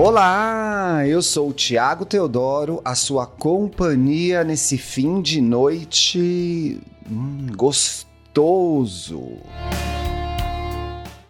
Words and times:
Olá, 0.00 1.02
eu 1.08 1.20
sou 1.20 1.48
o 1.48 1.52
Tiago 1.52 2.04
Teodoro, 2.04 2.80
a 2.84 2.94
sua 2.94 3.26
companhia 3.26 4.44
nesse 4.44 4.78
fim 4.78 5.20
de 5.20 5.40
noite 5.40 6.80
hum, 7.10 7.48
gostoso. 7.56 9.38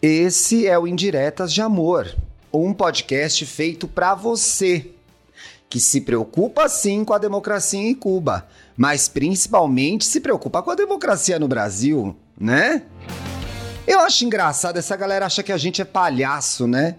Esse 0.03 0.67
é 0.67 0.79
o 0.79 0.87
Indiretas 0.87 1.51
de 1.51 1.63
Amor, 1.63 2.15
um 2.53 2.75
podcast 2.75 3.47
feito 3.47 3.89
para 3.89 4.15
você 4.15 4.91
que 5.71 5.81
se 5.81 6.03
preocupa 6.03 6.69
sim 6.69 7.07
com 7.07 7.15
a 7.15 7.19
democracia 7.19 7.81
em 7.81 7.95
Cuba, 7.95 8.47
mas 8.77 9.09
principalmente 9.09 10.05
se 10.05 10.21
preocupa 10.21 10.63
com 10.63 10.71
a 10.71 10.75
democracia 10.75 11.39
no 11.39 11.49
Brasil, 11.49 12.15
né? 12.39 12.83
Eu 13.87 14.01
acho 14.01 14.27
engraçado, 14.27 14.77
essa 14.77 14.95
galera 14.95 15.25
acha 15.25 15.43
que 15.43 15.53
a 15.53 15.59
gente 15.59 15.81
é 15.81 15.87
palhaço, 15.87 16.67
né? 16.67 16.97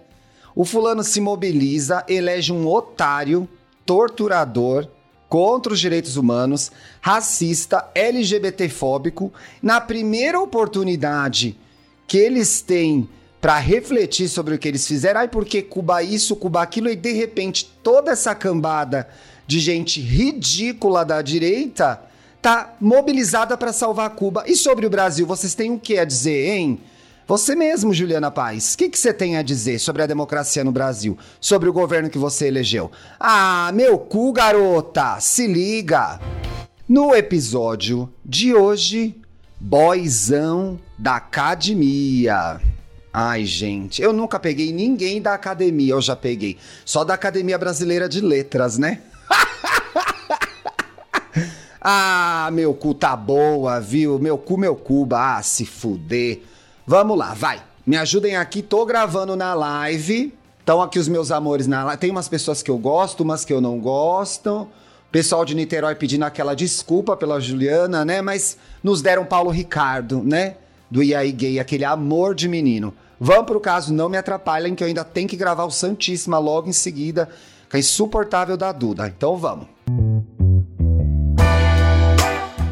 O 0.54 0.64
fulano 0.64 1.02
se 1.02 1.20
mobiliza, 1.20 2.04
elege 2.08 2.52
um 2.52 2.66
otário, 2.66 3.48
torturador, 3.86 4.88
contra 5.28 5.72
os 5.72 5.78
direitos 5.78 6.16
humanos, 6.16 6.72
racista, 7.00 7.88
LGBTfóbico. 7.94 9.32
Na 9.62 9.80
primeira 9.80 10.40
oportunidade 10.40 11.56
que 12.06 12.18
eles 12.18 12.60
têm 12.60 13.08
para 13.40 13.56
refletir 13.58 14.28
sobre 14.28 14.54
o 14.54 14.58
que 14.58 14.68
eles 14.68 14.86
fizeram, 14.86 15.20
ai 15.20 15.28
porque 15.28 15.62
Cuba 15.62 16.02
isso, 16.02 16.36
Cuba 16.36 16.60
aquilo, 16.60 16.90
e 16.90 16.96
de 16.96 17.12
repente 17.12 17.72
toda 17.82 18.10
essa 18.10 18.34
cambada 18.34 19.08
de 19.46 19.60
gente 19.60 20.00
ridícula 20.00 21.04
da 21.04 21.22
direita 21.22 22.02
tá 22.42 22.74
mobilizada 22.80 23.56
para 23.56 23.72
salvar 23.72 24.10
Cuba. 24.10 24.44
E 24.46 24.56
sobre 24.56 24.84
o 24.84 24.90
Brasil, 24.90 25.26
vocês 25.26 25.54
têm 25.54 25.72
o 25.72 25.78
que 25.78 25.98
a 25.98 26.04
dizer, 26.04 26.48
hein? 26.56 26.80
Você 27.30 27.54
mesmo, 27.54 27.94
Juliana 27.94 28.28
Paz, 28.28 28.74
o 28.74 28.78
que, 28.78 28.88
que 28.88 28.98
você 28.98 29.14
tem 29.14 29.36
a 29.36 29.42
dizer 29.42 29.78
sobre 29.78 30.02
a 30.02 30.06
democracia 30.06 30.64
no 30.64 30.72
Brasil? 30.72 31.16
Sobre 31.40 31.68
o 31.68 31.72
governo 31.72 32.10
que 32.10 32.18
você 32.18 32.48
elegeu? 32.48 32.90
Ah, 33.20 33.70
meu 33.72 34.00
cu, 34.00 34.32
garota! 34.32 35.20
Se 35.20 35.46
liga! 35.46 36.18
No 36.88 37.14
episódio 37.14 38.12
de 38.24 38.52
hoje, 38.52 39.14
boyzão 39.60 40.80
da 40.98 41.18
academia. 41.18 42.60
Ai, 43.12 43.44
gente, 43.44 44.02
eu 44.02 44.12
nunca 44.12 44.40
peguei 44.40 44.72
ninguém 44.72 45.22
da 45.22 45.32
academia, 45.32 45.92
eu 45.92 46.00
já 46.00 46.16
peguei. 46.16 46.58
Só 46.84 47.04
da 47.04 47.14
Academia 47.14 47.56
Brasileira 47.56 48.08
de 48.08 48.20
Letras, 48.20 48.76
né? 48.76 49.02
ah, 51.80 52.50
meu 52.52 52.74
cu 52.74 52.92
tá 52.92 53.14
boa, 53.14 53.78
viu? 53.78 54.18
Meu 54.18 54.36
cu, 54.36 54.58
meu 54.58 54.74
cuba. 54.74 55.36
Ah, 55.36 55.42
se 55.44 55.64
fuder. 55.64 56.49
Vamos 56.90 57.16
lá, 57.16 57.34
vai. 57.34 57.62
Me 57.86 57.96
ajudem 57.96 58.34
aqui, 58.34 58.62
tô 58.62 58.84
gravando 58.84 59.36
na 59.36 59.54
live. 59.54 60.34
Estão 60.58 60.82
aqui 60.82 60.98
os 60.98 61.06
meus 61.06 61.30
amores 61.30 61.68
na 61.68 61.84
live. 61.84 62.00
Tem 62.00 62.10
umas 62.10 62.28
pessoas 62.28 62.64
que 62.64 62.68
eu 62.68 62.76
gosto, 62.78 63.20
umas 63.20 63.44
que 63.44 63.52
eu 63.52 63.60
não 63.60 63.78
gosto. 63.78 64.66
Pessoal 65.12 65.44
de 65.44 65.54
Niterói 65.54 65.94
pedindo 65.94 66.24
aquela 66.24 66.52
desculpa 66.52 67.16
pela 67.16 67.38
Juliana, 67.38 68.04
né? 68.04 68.20
Mas 68.20 68.56
nos 68.82 69.00
deram 69.00 69.24
Paulo 69.24 69.50
Ricardo, 69.50 70.20
né? 70.24 70.56
Do 70.90 71.00
IAI 71.00 71.30
Gay, 71.30 71.60
aquele 71.60 71.84
amor 71.84 72.34
de 72.34 72.48
menino. 72.48 72.92
Vamos 73.20 73.46
pro 73.46 73.60
caso, 73.60 73.94
não 73.94 74.08
me 74.08 74.18
atrapalhem, 74.18 74.74
que 74.74 74.82
eu 74.82 74.88
ainda 74.88 75.04
tenho 75.04 75.28
que 75.28 75.36
gravar 75.36 75.66
o 75.66 75.70
Santíssima 75.70 76.40
logo 76.40 76.68
em 76.68 76.72
seguida, 76.72 77.28
que 77.68 77.76
é 77.76 77.78
insuportável 77.78 78.56
da 78.56 78.72
Duda. 78.72 79.06
Então 79.06 79.36
vamos. 79.36 79.68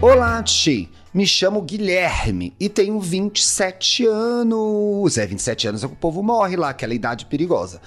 Olá, 0.01 0.41
Ti. 0.45 0.89
Me 1.13 1.27
chamo 1.27 1.61
Guilherme 1.61 2.55
e 2.61 2.69
tenho 2.69 3.01
27 3.01 4.07
anos. 4.07 5.19
É, 5.19 5.27
27 5.27 5.67
anos 5.67 5.83
é 5.83 5.89
que 5.89 5.93
o 5.93 5.97
povo 5.97 6.23
morre 6.23 6.57
lá, 6.57 6.69
aquela 6.69 6.95
idade 6.95 7.27
perigosa. 7.27 7.81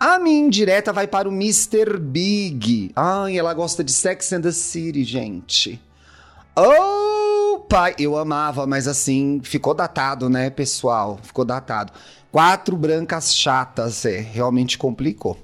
A 0.00 0.18
minha 0.18 0.38
indireta 0.38 0.94
vai 0.94 1.06
para 1.06 1.28
o 1.28 1.32
Mr. 1.32 1.98
Big. 1.98 2.90
Ai, 2.96 3.36
ela 3.36 3.52
gosta 3.52 3.84
de 3.84 3.92
Sex 3.92 4.32
and 4.32 4.40
the 4.40 4.52
City, 4.52 5.04
gente. 5.04 5.78
Oh, 6.56 7.47
pai, 7.58 7.94
eu 7.98 8.16
amava, 8.16 8.66
mas 8.66 8.88
assim, 8.88 9.40
ficou 9.42 9.74
datado, 9.74 10.28
né, 10.28 10.50
pessoal? 10.50 11.18
Ficou 11.22 11.44
datado. 11.44 11.92
Quatro 12.30 12.76
brancas 12.76 13.34
chatas, 13.34 14.04
é, 14.04 14.18
realmente 14.20 14.76
complicou. 14.76 15.36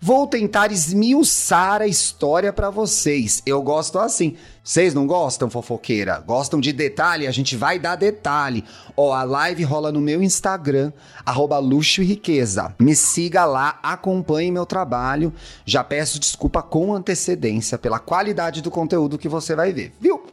Vou 0.00 0.26
tentar 0.26 0.70
esmiuçar 0.72 1.80
a 1.80 1.86
história 1.86 2.52
para 2.52 2.68
vocês. 2.68 3.40
Eu 3.46 3.62
gosto 3.62 3.98
assim. 3.98 4.36
Vocês 4.62 4.92
não 4.92 5.06
gostam, 5.06 5.48
fofoqueira? 5.48 6.18
Gostam 6.26 6.60
de 6.60 6.72
detalhe? 6.72 7.26
A 7.26 7.30
gente 7.30 7.56
vai 7.56 7.78
dar 7.78 7.96
detalhe. 7.96 8.64
Ó, 8.96 9.12
a 9.12 9.22
live 9.22 9.62
rola 9.62 9.92
no 9.92 10.00
meu 10.00 10.22
Instagram, 10.22 10.92
arroba 11.24 11.58
luxo 11.58 12.02
e 12.02 12.06
riqueza. 12.06 12.74
Me 12.78 12.96
siga 12.96 13.44
lá, 13.44 13.78
acompanhe 13.82 14.50
meu 14.50 14.66
trabalho. 14.66 15.32
Já 15.64 15.84
peço 15.84 16.18
desculpa 16.18 16.62
com 16.62 16.94
antecedência 16.94 17.78
pela 17.78 17.98
qualidade 17.98 18.60
do 18.60 18.70
conteúdo 18.70 19.18
que 19.18 19.28
você 19.28 19.54
vai 19.54 19.72
ver, 19.72 19.94
viu? 20.00 20.23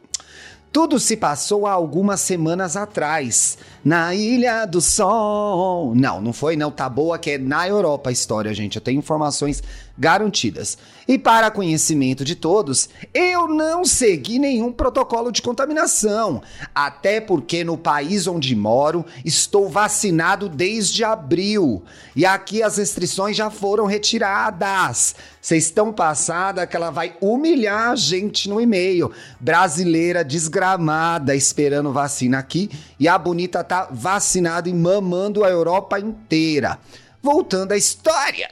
Tudo 0.72 0.98
se 0.98 1.18
passou 1.18 1.66
há 1.66 1.72
algumas 1.72 2.18
semanas 2.22 2.78
atrás, 2.78 3.58
na 3.84 4.14
Ilha 4.14 4.64
do 4.64 4.80
Sol. 4.80 5.94
Não, 5.94 6.18
não 6.18 6.32
foi 6.32 6.56
não, 6.56 6.70
tá 6.70 6.88
boa 6.88 7.18
que 7.18 7.32
é 7.32 7.38
na 7.38 7.68
Europa 7.68 8.08
a 8.08 8.12
história, 8.12 8.54
gente. 8.54 8.76
Eu 8.76 8.82
tenho 8.82 8.98
informações 8.98 9.62
garantidas. 9.98 10.78
E 11.06 11.18
para 11.18 11.50
conhecimento 11.50 12.24
de 12.24 12.34
todos, 12.34 12.88
eu 13.12 13.48
não 13.48 13.84
segui 13.84 14.38
nenhum 14.38 14.72
protocolo 14.72 15.30
de 15.30 15.42
contaminação, 15.42 16.42
até 16.74 17.20
porque 17.20 17.64
no 17.64 17.76
país 17.76 18.26
onde 18.26 18.54
moro 18.54 19.04
estou 19.24 19.68
vacinado 19.68 20.48
desde 20.48 21.04
abril 21.04 21.82
e 22.14 22.24
aqui 22.24 22.62
as 22.62 22.76
restrições 22.76 23.36
já 23.36 23.50
foram 23.50 23.86
retiradas. 23.86 25.14
Vocês 25.40 25.64
estão 25.64 25.92
passada 25.92 26.66
que 26.66 26.76
ela 26.76 26.90
vai 26.90 27.16
humilhar 27.20 27.90
a 27.90 27.96
gente 27.96 28.48
no 28.48 28.60
e-mail. 28.60 29.10
Brasileira 29.40 30.24
desgramada 30.24 31.34
esperando 31.34 31.92
vacina 31.92 32.38
aqui 32.38 32.70
e 32.98 33.08
a 33.08 33.18
bonita 33.18 33.64
tá 33.64 33.88
vacinada 33.90 34.68
e 34.68 34.74
mamando 34.74 35.44
a 35.44 35.48
Europa 35.48 35.98
inteira. 35.98 36.78
Voltando 37.22 37.72
à 37.72 37.76
história 37.76 38.48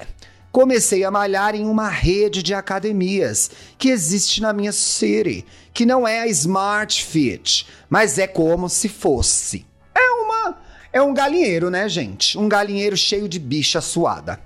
comecei 0.52 1.04
a 1.04 1.10
malhar 1.10 1.54
em 1.54 1.66
uma 1.66 1.88
rede 1.88 2.42
de 2.42 2.54
academias 2.54 3.50
que 3.78 3.88
existe 3.88 4.40
na 4.42 4.52
minha 4.52 4.72
city, 4.72 5.44
que 5.72 5.86
não 5.86 6.06
é 6.06 6.20
a 6.20 6.26
Smart 6.26 7.04
Fit, 7.04 7.66
mas 7.88 8.18
é 8.18 8.26
como 8.26 8.68
se 8.68 8.88
fosse. 8.88 9.64
É 9.94 10.10
uma 10.22 10.58
é 10.92 11.00
um 11.00 11.14
galinheiro, 11.14 11.70
né, 11.70 11.88
gente? 11.88 12.36
Um 12.36 12.48
galinheiro 12.48 12.96
cheio 12.96 13.28
de 13.28 13.38
bicha 13.38 13.80
suada. 13.80 14.40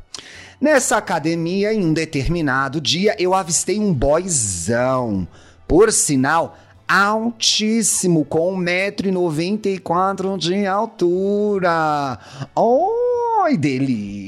Nessa 0.61 0.97
academia, 0.97 1.73
em 1.73 1.85
um 1.85 1.93
determinado 1.93 2.81
dia, 2.81 3.17
eu 3.19 3.35
avistei 3.35 3.79
um 3.79 3.93
boyzão. 3.93 5.27
Por 5.67 5.91
sinal, 5.91 6.57
altíssimo, 6.87 8.25
com 8.25 8.57
1,94m 8.59 10.39
de 10.39 10.67
altura. 10.67 12.19
Oi, 12.55 13.57
delícia! 13.57 14.24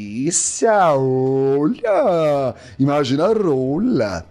Olha! 0.97 2.55
Imagina 2.79 3.27
a 3.27 3.33
rola! 3.33 4.27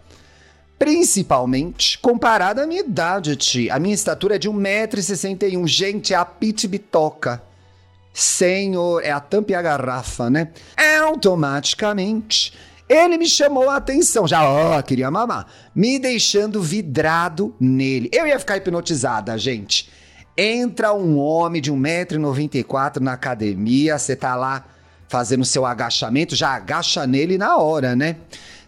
Principalmente 0.78 1.98
comparada 2.00 2.64
à 2.64 2.68
minha 2.68 2.82
idade, 2.82 3.36
tia. 3.36 3.74
A 3.74 3.80
minha 3.80 3.96
estatura 3.96 4.36
é 4.36 4.38
de 4.40 4.50
1,61m. 4.50 5.68
Gente, 5.68 6.14
é 6.14 6.18
a 6.18 6.26
Pit 6.26 6.68
Bitoca. 6.68 7.42
Senhor, 8.14 9.04
é 9.04 9.12
a 9.12 9.20
tampa 9.20 9.52
e 9.52 9.56
a 9.56 9.62
garrafa, 9.62 10.30
né? 10.30 10.50
Automaticamente 11.02 12.54
ele 12.88 13.18
me 13.18 13.28
chamou 13.28 13.70
a 13.70 13.78
atenção, 13.78 14.28
já, 14.28 14.48
ó, 14.48 14.80
queria 14.82 15.10
mamar, 15.10 15.48
me 15.74 15.98
deixando 15.98 16.62
vidrado 16.62 17.56
nele. 17.60 18.10
Eu 18.14 18.28
ia 18.28 18.38
ficar 18.38 18.58
hipnotizada, 18.58 19.36
gente. 19.40 19.90
Entra 20.38 20.94
um 20.94 21.18
homem 21.18 21.62
de 21.62 21.72
1,94m 21.72 23.00
na 23.00 23.14
academia, 23.14 23.98
você 23.98 24.16
tá 24.16 24.36
lá 24.36 24.66
fazendo 25.08 25.46
seu 25.46 25.66
agachamento, 25.66 26.36
já 26.36 26.56
agacha 26.56 27.06
nele 27.06 27.38
na 27.38 27.58
hora, 27.58 27.96
né? 27.96 28.18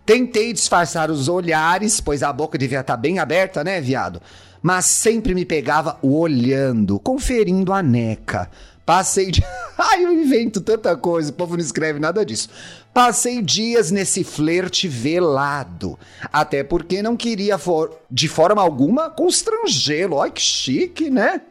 Tentei 0.05 0.53
disfarçar 0.53 1.11
os 1.11 1.27
olhares, 1.27 1.99
pois 1.99 2.23
a 2.23 2.31
boca 2.31 2.57
devia 2.57 2.79
estar 2.79 2.95
tá 2.95 2.97
bem 2.97 3.19
aberta, 3.19 3.63
né, 3.63 3.81
viado? 3.81 4.21
Mas 4.61 4.85
sempre 4.85 5.35
me 5.35 5.45
pegava 5.45 5.97
olhando, 6.01 6.99
conferindo 6.99 7.73
a 7.73 7.83
neca. 7.83 8.49
Passei 8.85 9.31
de. 9.31 9.43
Ai, 9.77 10.05
eu 10.05 10.13
invento 10.13 10.61
tanta 10.61 10.95
coisa, 10.95 11.29
o 11.29 11.33
povo 11.33 11.57
não 11.57 11.61
escreve 11.61 11.99
nada 11.99 12.25
disso. 12.25 12.49
Passei 12.93 13.41
dias 13.41 13.91
nesse 13.91 14.23
flerte 14.23 14.87
velado. 14.87 15.99
Até 16.31 16.63
porque 16.63 17.01
não 17.01 17.17
queria, 17.17 17.57
for... 17.57 17.99
de 18.09 18.29
forma 18.29 18.61
alguma, 18.61 19.09
constrangê-lo. 19.09 20.15
Olha 20.15 20.31
que 20.31 20.41
chique, 20.41 21.09
né? 21.09 21.41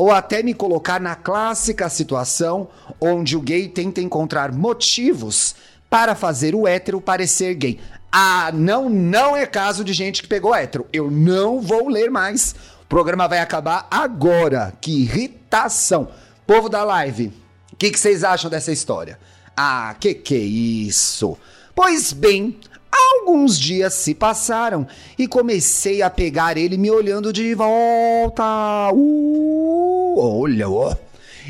Ou 0.00 0.10
até 0.10 0.42
me 0.42 0.54
colocar 0.54 0.98
na 0.98 1.14
clássica 1.14 1.86
situação 1.90 2.68
onde 2.98 3.36
o 3.36 3.40
gay 3.42 3.68
tenta 3.68 4.00
encontrar 4.00 4.50
motivos 4.50 5.54
para 5.90 6.14
fazer 6.14 6.54
o 6.54 6.66
hétero 6.66 7.02
parecer 7.02 7.52
gay. 7.52 7.78
Ah, 8.10 8.50
não, 8.50 8.88
não 8.88 9.36
é 9.36 9.44
caso 9.44 9.84
de 9.84 9.92
gente 9.92 10.22
que 10.22 10.28
pegou 10.28 10.54
hétero. 10.54 10.86
Eu 10.90 11.10
não 11.10 11.60
vou 11.60 11.90
ler 11.90 12.10
mais. 12.10 12.54
O 12.80 12.86
programa 12.88 13.28
vai 13.28 13.40
acabar 13.40 13.86
agora. 13.90 14.72
Que 14.80 15.02
irritação. 15.02 16.08
Povo 16.46 16.70
da 16.70 16.82
live, 16.82 17.30
o 17.70 17.76
que, 17.76 17.90
que 17.90 18.00
vocês 18.00 18.24
acham 18.24 18.48
dessa 18.48 18.72
história? 18.72 19.18
Ah, 19.54 19.94
que 20.00 20.14
que 20.14 20.34
é 20.34 20.38
isso? 20.38 21.36
Pois 21.74 22.14
bem, 22.14 22.58
alguns 22.90 23.58
dias 23.58 23.92
se 23.92 24.14
passaram 24.14 24.86
e 25.18 25.28
comecei 25.28 26.00
a 26.00 26.08
pegar 26.08 26.56
ele 26.56 26.78
me 26.78 26.90
olhando 26.90 27.34
de 27.34 27.54
volta. 27.54 28.90
Uh, 28.94 29.89
olha, 30.18 30.68
ó. 30.68 30.94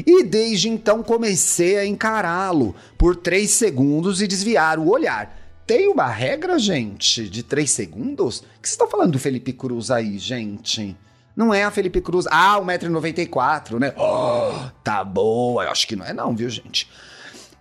E 0.07 0.23
desde 0.23 0.69
então 0.69 1.03
comecei 1.03 1.77
a 1.77 1.87
encará-lo 1.87 2.75
por 2.97 3.17
três 3.17 3.51
segundos 3.51 4.23
e 4.23 4.27
desviar 4.27 4.79
o 4.79 4.89
olhar. 4.89 5.39
Tem 5.67 5.89
uma 5.89 6.07
regra, 6.07 6.59
gente, 6.59 7.29
de 7.29 7.43
três 7.43 7.71
segundos? 7.71 8.39
O 8.39 8.43
que 8.43 8.69
vocês 8.69 8.73
estão 8.73 8.89
falando 8.89 9.13
do 9.13 9.19
Felipe 9.19 9.53
Cruz 9.53 9.91
aí, 9.91 10.19
gente? 10.19 10.97
Não 11.37 11.55
é 11.55 11.63
a 11.63 11.71
Felipe 11.71 12.01
Cruz. 12.01 12.27
Ah, 12.29 12.61
1,94m, 12.61 13.79
né? 13.79 13.95
Oh, 13.97 14.69
tá 14.83 15.05
boa. 15.05 15.65
Eu 15.65 15.71
acho 15.71 15.87
que 15.87 15.97
não 15.97 16.05
é 16.05 16.13
não, 16.13 16.35
viu, 16.35 16.51
gente? 16.51 16.89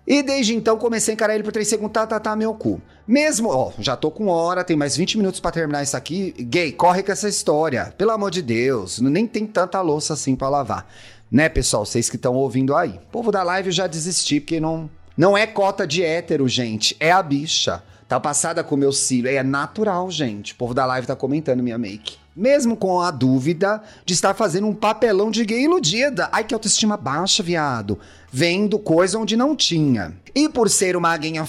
E 0.09 0.23
desde 0.23 0.55
então 0.55 0.75
comecei 0.75 1.11
a 1.11 1.13
encarar 1.13 1.35
ele 1.35 1.43
por 1.43 1.53
3 1.53 1.67
segundos, 1.67 1.93
tá, 1.93 2.07
tá, 2.07 2.19
tá, 2.19 2.35
meu 2.35 2.51
cu. 2.55 2.81
Mesmo, 3.07 3.49
ó, 3.49 3.71
já 3.77 3.95
tô 3.95 4.09
com 4.09 4.25
hora, 4.25 4.63
tem 4.63 4.75
mais 4.75 4.97
20 4.97 5.19
minutos 5.19 5.39
para 5.39 5.51
terminar 5.51 5.83
isso 5.83 5.95
aqui. 5.95 6.33
Gay, 6.39 6.71
corre 6.71 7.03
com 7.03 7.11
essa 7.11 7.29
história. 7.29 7.93
Pelo 7.95 8.09
amor 8.09 8.31
de 8.31 8.41
Deus, 8.41 8.99
nem 8.99 9.27
tem 9.27 9.45
tanta 9.45 9.79
louça 9.81 10.15
assim 10.15 10.35
para 10.35 10.49
lavar. 10.49 10.91
Né, 11.31 11.47
pessoal, 11.47 11.85
vocês 11.85 12.09
que 12.09 12.15
estão 12.15 12.33
ouvindo 12.33 12.75
aí. 12.75 12.89
O 12.89 13.11
povo 13.11 13.31
da 13.31 13.43
live 13.43 13.67
eu 13.67 13.71
já 13.71 13.85
desisti, 13.85 14.39
porque 14.39 14.59
não, 14.59 14.89
não 15.15 15.37
é 15.37 15.45
cota 15.45 15.85
de 15.85 16.03
hétero, 16.03 16.47
gente. 16.47 16.97
É 16.99 17.11
a 17.11 17.21
bicha. 17.21 17.83
Tá 18.07 18.19
passada 18.19 18.63
com 18.63 18.73
o 18.73 18.77
meu 18.79 18.91
cílio. 18.91 19.29
É 19.29 19.43
natural, 19.43 20.09
gente. 20.09 20.53
O 20.53 20.55
povo 20.55 20.73
da 20.73 20.87
live 20.87 21.05
tá 21.05 21.15
comentando 21.15 21.61
minha 21.61 21.77
make. 21.77 22.17
Mesmo 22.35 22.77
com 22.77 23.01
a 23.01 23.11
dúvida 23.11 23.81
de 24.05 24.13
estar 24.13 24.33
fazendo 24.33 24.67
um 24.67 24.73
papelão 24.73 25.31
de 25.31 25.43
gay 25.43 25.63
iludida. 25.63 26.29
Ai, 26.31 26.43
que 26.43 26.53
autoestima 26.53 26.95
baixa, 26.95 27.43
viado. 27.43 27.99
Vendo 28.31 28.79
coisa 28.79 29.17
onde 29.17 29.35
não 29.35 29.55
tinha. 29.55 30.13
E 30.33 30.47
por 30.47 30.69
ser 30.69 30.95
uma 30.95 31.15
guinha 31.17 31.43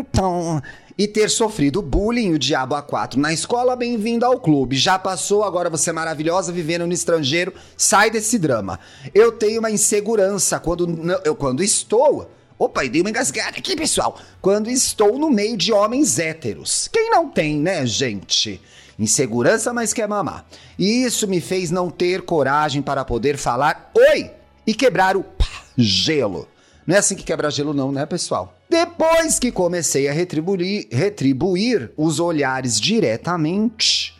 então 0.00 0.60
e 0.96 1.08
ter 1.08 1.28
sofrido 1.28 1.82
bullying, 1.82 2.32
o 2.32 2.38
diabo 2.38 2.74
A4 2.76 3.16
na 3.16 3.32
escola, 3.32 3.74
bem-vindo 3.74 4.24
ao 4.24 4.38
clube. 4.38 4.76
Já 4.76 4.98
passou, 4.98 5.42
agora 5.42 5.68
você 5.68 5.90
é 5.90 5.92
maravilhosa, 5.92 6.52
vivendo 6.52 6.86
no 6.86 6.92
estrangeiro, 6.92 7.52
sai 7.76 8.10
desse 8.10 8.38
drama. 8.38 8.78
Eu 9.12 9.32
tenho 9.32 9.58
uma 9.58 9.70
insegurança 9.70 10.60
quando 10.60 10.88
eu 11.24 11.34
quando 11.34 11.62
estou 11.62 12.30
Opa, 12.58 12.84
e 12.84 12.88
dei 12.88 13.00
uma 13.00 13.10
engasgada 13.10 13.58
aqui, 13.58 13.74
pessoal. 13.74 14.18
Quando 14.40 14.70
estou 14.70 15.18
no 15.18 15.30
meio 15.30 15.56
de 15.56 15.72
homens 15.72 16.18
héteros. 16.18 16.88
Quem 16.92 17.10
não 17.10 17.28
tem, 17.28 17.58
né, 17.58 17.84
gente? 17.84 18.60
Insegurança, 18.98 19.72
mas 19.72 19.92
quer 19.92 20.08
mamar. 20.08 20.46
E 20.78 21.04
isso 21.04 21.26
me 21.26 21.40
fez 21.40 21.70
não 21.70 21.90
ter 21.90 22.22
coragem 22.22 22.80
para 22.80 23.04
poder 23.04 23.36
falar 23.36 23.90
oi 23.94 24.30
e 24.66 24.72
quebrar 24.72 25.16
o 25.16 25.24
pá, 25.24 25.46
gelo. 25.76 26.48
Não 26.86 26.94
é 26.94 26.98
assim 26.98 27.16
que 27.16 27.24
quebra 27.24 27.50
gelo, 27.50 27.74
não, 27.74 27.90
né, 27.90 28.06
pessoal? 28.06 28.54
Depois 28.68 29.38
que 29.38 29.50
comecei 29.50 30.08
a 30.08 30.12
retribuir, 30.12 30.86
retribuir 30.92 31.90
os 31.96 32.20
olhares 32.20 32.80
diretamente, 32.80 34.14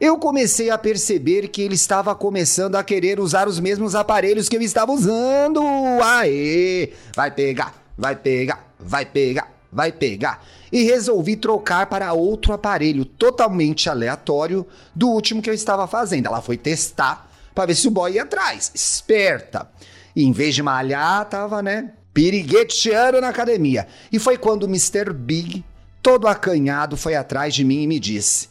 eu 0.00 0.16
comecei 0.16 0.70
a 0.70 0.78
perceber 0.78 1.48
que 1.48 1.60
ele 1.60 1.74
estava 1.74 2.14
começando 2.14 2.76
a 2.76 2.84
querer 2.84 3.20
usar 3.20 3.48
os 3.48 3.60
mesmos 3.60 3.94
aparelhos 3.94 4.48
que 4.48 4.56
eu 4.56 4.62
estava 4.62 4.92
usando. 4.92 5.62
Aê! 6.02 6.92
Vai 7.14 7.30
pegar, 7.30 7.79
vai 8.00 8.16
pegar, 8.16 8.66
vai 8.78 9.04
pegar, 9.04 9.52
vai 9.70 9.92
pegar. 9.92 10.42
E 10.72 10.84
resolvi 10.84 11.36
trocar 11.36 11.86
para 11.86 12.14
outro 12.14 12.54
aparelho 12.54 13.04
totalmente 13.04 13.90
aleatório 13.90 14.66
do 14.94 15.10
último 15.10 15.42
que 15.42 15.50
eu 15.50 15.54
estava 15.54 15.86
fazendo. 15.86 16.26
Ela 16.26 16.40
foi 16.40 16.56
testar 16.56 17.30
para 17.54 17.66
ver 17.66 17.74
se 17.74 17.86
o 17.86 17.90
boy 17.90 18.12
ia 18.12 18.22
atrás. 18.22 18.72
Esperta. 18.74 19.70
E 20.16 20.24
em 20.24 20.32
vez 20.32 20.54
de 20.54 20.62
malhar, 20.62 21.26
tava, 21.26 21.62
né, 21.62 21.92
pirigueteando 22.14 23.20
na 23.20 23.28
academia. 23.28 23.86
E 24.10 24.18
foi 24.18 24.38
quando 24.38 24.62
o 24.62 24.66
Mr. 24.66 25.12
Big, 25.12 25.62
todo 26.02 26.26
acanhado, 26.26 26.96
foi 26.96 27.14
atrás 27.14 27.54
de 27.54 27.64
mim 27.64 27.82
e 27.82 27.86
me 27.86 28.00
disse: 28.00 28.48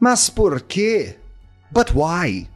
Mas 0.00 0.30
por 0.30 0.62
quê? 0.62 1.16
But 1.70 1.90
why? 1.94 2.48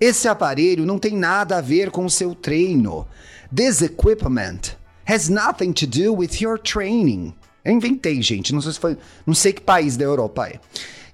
Esse 0.00 0.26
aparelho 0.26 0.84
não 0.84 0.98
tem 0.98 1.16
nada 1.16 1.58
a 1.58 1.60
ver 1.60 1.92
com 1.92 2.04
o 2.04 2.10
seu 2.10 2.34
treino. 2.34 3.06
This 3.54 3.82
equipment 3.82 4.79
has 5.10 5.28
nothing 5.28 5.72
to 5.72 5.86
do 5.86 6.12
with 6.14 6.40
your 6.40 6.58
training. 6.58 7.34
Eu 7.64 7.72
inventei, 7.72 8.22
gente. 8.22 8.54
Não 8.54 8.60
sei 8.60 8.72
se 8.72 8.78
foi. 8.80 8.96
Não 9.26 9.34
sei 9.34 9.52
que 9.52 9.60
país 9.60 9.96
da 9.96 10.04
Europa 10.04 10.48
é. 10.48 10.60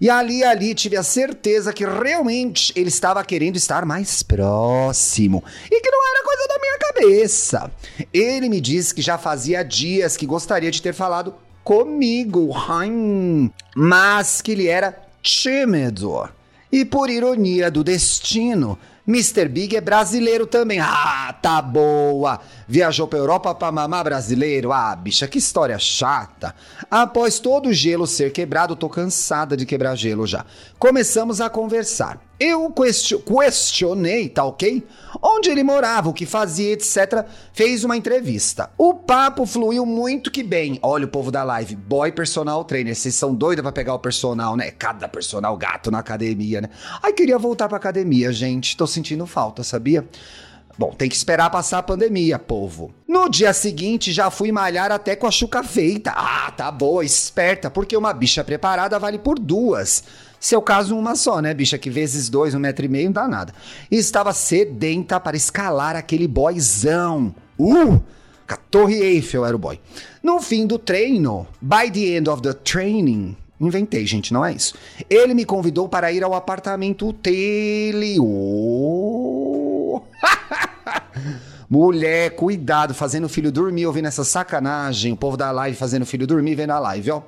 E 0.01 0.11
ali, 0.11 0.45
ali, 0.45 0.75
tive 0.75 0.97
a 0.97 1.03
certeza 1.03 1.73
que 1.73 1.85
realmente 1.85 2.73
ele 2.77 2.89
estava 2.89 3.25
querendo 3.25 3.57
estar 3.57 3.87
mais 3.87 4.23
próximo. 4.23 5.43
E 5.71 5.81
que 5.81 5.91
não 5.91 6.09
era 6.11 6.25
coisa 6.25 6.49
da 6.49 6.59
minha 6.59 6.79
cabeça. 6.79 7.71
Ele 8.13 8.49
me 8.49 8.61
disse 8.61 8.95
que 8.95 9.01
já 9.01 9.17
fazia 9.17 9.63
dias 9.63 10.17
que 10.17 10.27
gostaria 10.27 10.71
de 10.71 10.83
ter 10.83 10.93
falado 10.93 11.35
comigo, 11.65 12.55
hum, 12.71 13.51
mas 13.75 14.43
que 14.43 14.53
ele 14.53 14.69
era 14.69 14.97
tímido. 15.23 16.29
E 16.71 16.85
por 16.85 17.09
ironia 17.09 17.71
do 17.71 17.83
destino, 17.83 18.79
Mr. 19.07 19.49
Big 19.49 19.77
é 19.77 19.81
brasileiro 19.81 20.47
também. 20.47 20.81
Ah, 20.81 21.35
tá 21.41 21.63
boa. 21.63 22.41
Viajou 22.67 23.07
pra 23.07 23.19
Europa 23.19 23.55
pra 23.55 23.71
mamar 23.71 24.05
brasileiro. 24.05 24.73
Ah, 24.73 24.97
bicha, 24.97 25.29
que 25.29 25.39
história 25.39 25.79
chata. 25.79 26.55
Após 26.91 27.39
todo 27.39 27.69
o 27.69 27.73
gelo 27.73 28.07
ser 28.07 28.33
quebrado, 28.33 28.75
tô 28.75 28.89
cansada 28.89 29.57
de 29.57 29.65
quebrar 29.65 29.95
gelo 29.95 30.27
já. 30.27 30.45
Começamos 30.79 31.41
a 31.41 31.49
conversar. 31.49 32.26
Eu 32.39 32.71
questionei, 32.71 34.29
tá 34.29 34.45
ok? 34.45 34.87
Onde 35.23 35.49
ele 35.49 35.63
morava, 35.63 36.11
o 36.11 36.13
que 36.13 36.27
fazia, 36.27 36.73
etc. 36.73 37.25
Fez 37.53 37.83
uma 37.83 37.97
entrevista. 37.97 38.69
O 38.77 38.93
papo 38.93 39.47
fluiu 39.47 39.87
muito 39.87 40.31
que 40.31 40.43
bem. 40.43 40.79
Olha 40.83 41.07
o 41.07 41.09
povo 41.09 41.31
da 41.31 41.43
live, 41.43 41.75
boy 41.75 42.13
personal 42.13 42.63
trainer. 42.63 42.95
Vocês 42.95 43.15
são 43.15 43.35
doidos 43.35 43.63
pra 43.63 43.73
pegar 43.73 43.95
o 43.95 43.99
personal, 43.99 44.55
né? 44.55 44.71
Cada 44.71 45.09
personal 45.09 45.57
gato 45.57 45.91
na 45.91 46.01
academia, 46.01 46.61
né? 46.61 46.69
Ai, 47.03 47.15
queria 47.15 47.39
voltar 47.39 47.69
pra 47.69 47.79
academia, 47.79 48.31
gente. 48.31 48.77
Tô 48.77 48.87
sentindo 48.87 49.27
falta, 49.27 49.65
sabia? 49.65 50.07
Bom, 50.79 50.91
tem 50.91 51.09
que 51.09 51.17
esperar 51.17 51.49
passar 51.49 51.79
a 51.79 51.83
pandemia, 51.83 52.39
povo. 52.39 52.91
No 53.09 53.31
dia 53.31 53.55
seguinte, 53.55 54.13
já 54.13 54.31
fui 54.31 54.53
malhar 54.53 54.93
até 54.93 55.17
com 55.17 55.27
a 55.27 55.31
chuca 55.31 55.63
feita. 55.63 56.13
Ah, 56.15 56.53
tá 56.55 56.71
boa, 56.71 57.03
esperta, 57.03 57.71
porque 57.71 57.97
uma 57.97 58.13
bicha 58.13 58.45
preparada 58.45 58.99
vale 58.99 59.19
por 59.19 59.39
duas. 59.39 60.05
Seu 60.39 60.61
caso, 60.61 60.95
uma 60.97 61.17
só, 61.17 61.41
né, 61.41 61.55
bicha? 61.55 61.79
Que 61.79 61.89
vezes 61.89 62.29
dois, 62.29 62.55
um 62.55 62.59
metro 62.59 62.85
e 62.85 62.89
meio, 62.89 63.07
não 63.07 63.13
dá 63.13 63.27
nada. 63.27 63.55
E 63.91 63.97
estava 63.97 64.35
sedenta 64.35 65.19
para 65.19 65.37
escalar 65.37 65.97
aquele 65.97 66.29
boyzão. 66.29 67.35
Uh! 67.59 67.99
A 68.47 68.57
Torre 68.57 69.03
Eiffel 69.03 69.45
era 69.45 69.57
o 69.57 69.59
boy. 69.59 69.81
No 70.23 70.41
fim 70.41 70.67
do 70.67 70.79
treino, 70.79 71.47
by 71.61 71.91
the 71.91 72.17
end 72.17 72.29
of 72.29 72.43
the 72.43 72.53
training, 72.53 73.37
inventei, 73.61 74.07
gente, 74.07 74.33
não 74.33 74.45
é 74.45 74.53
isso. 74.53 74.75
Ele 75.11 75.35
me 75.35 75.45
convidou 75.45 75.89
para 75.89 76.13
ir 76.13 76.23
ao 76.23 76.35
apartamento 76.35 77.13
dele. 77.13 78.19
Oh! 78.21 80.03
Mulher, 81.69 82.31
cuidado, 82.37 82.95
fazendo 82.95 83.25
o 83.25 83.29
filho 83.29 83.51
dormir 83.51 83.87
ouvindo 83.87 84.07
essa 84.07 84.25
sacanagem. 84.25 85.13
O 85.13 85.17
povo 85.17 85.37
da 85.37 85.51
live 85.51 85.77
fazendo 85.77 86.03
o 86.03 86.07
filho 86.07 86.27
dormir 86.27 86.55
vendo 86.55 86.71
a 86.71 86.79
live, 86.79 87.11
ó. 87.11 87.23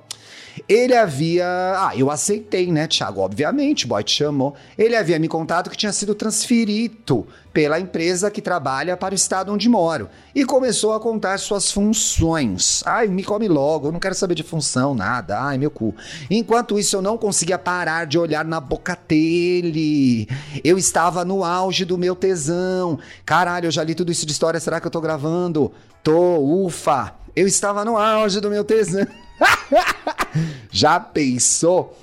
Ele 0.69 0.95
havia. 0.95 1.47
Ah, 1.77 1.93
eu 1.97 2.11
aceitei, 2.11 2.73
né, 2.73 2.87
Thiago? 2.87 3.21
Obviamente, 3.21 3.85
o 3.85 3.89
boy 3.89 4.03
te 4.03 4.13
chamou. 4.13 4.55
Ele 4.77 4.97
havia 4.97 5.19
me 5.19 5.29
contado 5.29 5.71
que 5.71 5.77
tinha 5.77 5.93
sido 5.93 6.15
transferido 6.15 7.27
pela 7.53 7.81
empresa 7.81 8.31
que 8.31 8.41
trabalha 8.41 8.97
para 8.97 9.15
o 9.15 9.17
estado 9.17 9.53
onde 9.53 9.69
moro 9.69 10.09
e 10.35 10.45
começou 10.45 10.93
a 10.93 11.01
contar 11.01 11.39
suas 11.39 11.73
funções. 11.73 12.83
Ai, 12.87 13.09
me 13.09 13.25
come 13.25 13.49
logo, 13.49 13.89
eu 13.89 13.93
não 13.93 13.99
quero 13.99 14.15
saber 14.15 14.35
de 14.35 14.43
função, 14.43 14.95
nada. 14.95 15.41
Ai, 15.41 15.59
meu 15.59 15.71
cu. 15.71 15.95
Enquanto 16.31 16.79
isso, 16.79 16.95
eu 16.95 17.03
não 17.03 17.19
conseguia 17.19 17.59
parar 17.59 18.07
de 18.07 18.19
olhar 18.19 18.45
na 18.45 18.61
boca 18.61 18.97
dele. 19.09 20.29
Eu 20.63 20.79
estava 20.79 21.25
no 21.25 21.43
auge 21.43 21.85
do 21.85 21.99
meu 21.99 22.15
tesão. 22.15 22.99
Caralho, 23.27 23.67
eu 23.67 23.73
já 23.73 23.83
li 23.83 23.95
tudo 23.95 24.13
isso 24.13 24.25
de 24.25 24.33
história, 24.33 24.61
será 24.61 24.81
que 24.81 24.87
eu 24.87 24.91
tô 24.91 25.01
gravando? 25.01 25.73
Tô, 26.03 26.39
ufa. 26.39 27.15
Eu 27.35 27.47
estava 27.47 27.85
no 27.85 27.97
auge 27.97 28.41
do 28.41 28.51
meu 28.51 28.65
tesão. 28.65 29.07
Já 30.71 30.99
pensou? 31.01 31.97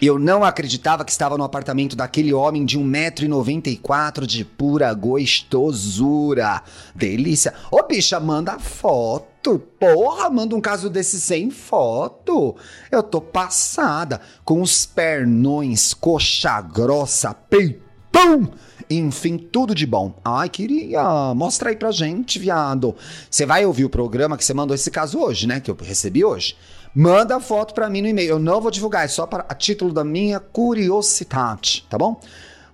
Eu 0.00 0.18
não 0.18 0.44
acreditava 0.44 1.06
que 1.06 1.10
estava 1.10 1.38
no 1.38 1.44
apartamento 1.44 1.96
daquele 1.96 2.30
homem 2.30 2.66
de 2.66 2.78
1,94m 2.78 4.26
de 4.26 4.44
pura 4.44 4.92
gostosura. 4.92 6.62
Delícia. 6.94 7.54
Ô, 7.70 7.82
bicha, 7.82 8.20
manda 8.20 8.58
foto. 8.58 9.58
Porra, 9.80 10.28
manda 10.28 10.54
um 10.54 10.60
caso 10.60 10.90
desse 10.90 11.18
sem 11.18 11.50
foto. 11.50 12.54
Eu 12.92 13.02
tô 13.02 13.22
passada. 13.22 14.20
Com 14.44 14.60
os 14.60 14.84
pernões, 14.84 15.94
coxa 15.94 16.60
grossa, 16.60 17.32
peitão. 17.32 18.50
Enfim, 18.88 19.36
tudo 19.36 19.74
de 19.74 19.84
bom. 19.86 20.14
Ai, 20.24 20.48
queria. 20.48 21.34
Mostra 21.34 21.70
aí 21.70 21.76
pra 21.76 21.90
gente, 21.90 22.38
viado. 22.38 22.94
Você 23.28 23.44
vai 23.44 23.66
ouvir 23.66 23.84
o 23.84 23.90
programa 23.90 24.36
que 24.36 24.44
você 24.44 24.54
mandou 24.54 24.74
esse 24.74 24.90
caso 24.90 25.18
hoje, 25.18 25.46
né? 25.46 25.58
Que 25.60 25.70
eu 25.70 25.76
recebi 25.80 26.24
hoje. 26.24 26.56
Manda 26.94 27.36
a 27.36 27.40
foto 27.40 27.74
para 27.74 27.90
mim 27.90 28.00
no 28.00 28.08
e-mail. 28.08 28.30
Eu 28.30 28.38
não 28.38 28.60
vou 28.60 28.70
divulgar, 28.70 29.04
é 29.04 29.08
só 29.08 29.26
para 29.26 29.44
a 29.48 29.54
título 29.54 29.92
da 29.92 30.04
minha 30.04 30.38
curiosidade, 30.38 31.84
tá 31.90 31.98
bom? 31.98 32.20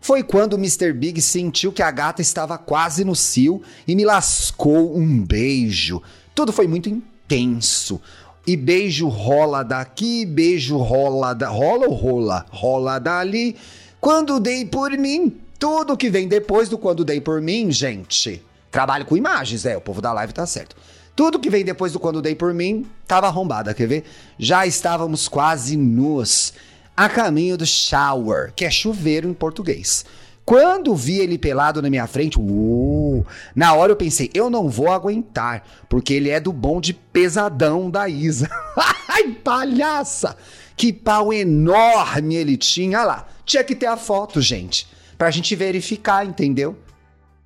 Foi 0.00 0.22
quando 0.22 0.54
o 0.54 0.58
Mr. 0.58 0.92
Big 0.92 1.22
sentiu 1.22 1.72
que 1.72 1.82
a 1.82 1.90
gata 1.90 2.20
estava 2.20 2.58
quase 2.58 3.04
no 3.04 3.14
cio 3.14 3.62
e 3.86 3.94
me 3.94 4.04
lascou 4.04 4.96
um 4.96 5.24
beijo. 5.24 6.02
Tudo 6.34 6.52
foi 6.52 6.66
muito 6.66 6.88
intenso. 6.88 8.00
E 8.46 8.56
beijo 8.56 9.08
rola 9.08 9.62
daqui, 9.62 10.26
beijo 10.26 10.76
rola 10.76 11.32
da. 11.32 11.48
Rola 11.48 11.86
ou 11.86 11.94
rola? 11.94 12.44
Rola 12.50 12.98
dali. 12.98 13.56
Quando 14.00 14.40
dei 14.40 14.64
por 14.64 14.90
mim, 14.98 15.36
tudo 15.62 15.96
que 15.96 16.10
vem 16.10 16.26
depois 16.26 16.68
do 16.68 16.76
quando 16.76 17.04
dei 17.04 17.20
por 17.20 17.40
mim, 17.40 17.70
gente. 17.70 18.44
Trabalho 18.68 19.06
com 19.06 19.16
imagens, 19.16 19.64
é, 19.64 19.76
o 19.76 19.80
povo 19.80 20.02
da 20.02 20.12
live 20.12 20.32
tá 20.32 20.44
certo. 20.44 20.74
Tudo 21.14 21.38
que 21.38 21.48
vem 21.48 21.64
depois 21.64 21.92
do 21.92 22.00
quando 22.00 22.20
dei 22.20 22.34
por 22.34 22.52
mim 22.52 22.84
tava 23.06 23.28
arrombada, 23.28 23.72
quer 23.72 23.86
ver? 23.86 24.04
Já 24.36 24.66
estávamos 24.66 25.28
quase 25.28 25.76
nus, 25.76 26.52
a 26.96 27.08
caminho 27.08 27.56
do 27.56 27.64
shower, 27.64 28.52
que 28.56 28.64
é 28.64 28.70
chuveiro 28.72 29.28
em 29.28 29.32
português. 29.32 30.04
Quando 30.44 30.96
vi 30.96 31.20
ele 31.20 31.38
pelado 31.38 31.80
na 31.80 31.88
minha 31.88 32.08
frente, 32.08 32.40
uh, 32.40 33.24
na 33.54 33.72
hora 33.72 33.92
eu 33.92 33.96
pensei, 33.96 34.32
eu 34.34 34.50
não 34.50 34.68
vou 34.68 34.90
aguentar, 34.90 35.64
porque 35.88 36.12
ele 36.12 36.30
é 36.30 36.40
do 36.40 36.52
bonde 36.52 36.92
pesadão 36.92 37.88
da 37.88 38.08
Isa. 38.08 38.50
Ai, 39.06 39.28
palhaça! 39.44 40.36
Que 40.76 40.92
pau 40.92 41.32
enorme 41.32 42.34
ele 42.34 42.56
tinha. 42.56 42.98
Olha 42.98 43.06
lá, 43.06 43.28
tinha 43.44 43.62
que 43.62 43.76
ter 43.76 43.86
a 43.86 43.96
foto, 43.96 44.40
gente, 44.40 44.90
pra 45.22 45.30
gente 45.30 45.54
verificar, 45.54 46.26
entendeu? 46.26 46.76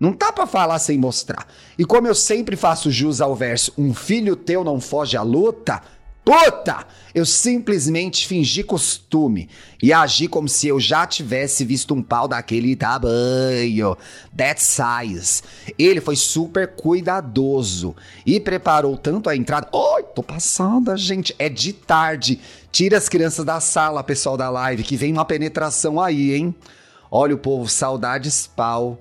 Não 0.01 0.11
tá 0.11 0.33
pra 0.33 0.47
falar 0.47 0.79
sem 0.79 0.97
mostrar. 0.97 1.47
E 1.77 1.85
como 1.85 2.07
eu 2.07 2.15
sempre 2.15 2.57
faço 2.57 2.91
jus 2.91 3.21
ao 3.21 3.37
verso, 3.37 3.71
um 3.77 3.93
filho 3.93 4.35
teu 4.35 4.65
não 4.65 4.81
foge 4.81 5.15
à 5.15 5.21
luta, 5.21 5.83
Puta! 6.25 6.85
Eu 7.15 7.25
simplesmente 7.25 8.27
fingi 8.27 8.65
costume 8.65 9.49
e 9.81 9.93
agi 9.93 10.27
como 10.27 10.49
se 10.49 10.67
eu 10.67 10.81
já 10.81 11.07
tivesse 11.07 11.65
visto 11.65 11.95
um 11.95 12.03
pau 12.03 12.27
daquele 12.27 12.75
tamanho. 12.75 13.97
That 14.37 14.61
size. 14.61 15.43
Ele 15.79 16.01
foi 16.01 16.17
super 16.17 16.75
cuidadoso 16.75 17.95
e 18.27 18.41
preparou 18.41 18.97
tanto 18.97 19.31
a 19.31 19.37
entrada. 19.37 19.69
Oi, 19.71 20.03
tô 20.17 20.23
passada, 20.23 20.97
gente. 20.97 21.33
É 21.39 21.49
de 21.49 21.73
tarde. 21.73 22.41
Tira 22.73 22.99
as 22.99 23.09
crianças 23.09 23.45
da 23.45 23.61
sala, 23.61 24.03
pessoal 24.03 24.37
da 24.37 24.51
live, 24.51 24.83
que 24.83 24.97
vem 24.97 25.13
uma 25.13 25.25
penetração 25.25 26.01
aí, 26.01 26.35
hein? 26.35 26.53
Olha 27.11 27.35
o 27.35 27.39
povo, 27.39 27.69
saudades 27.69 28.47
pau. 28.47 28.99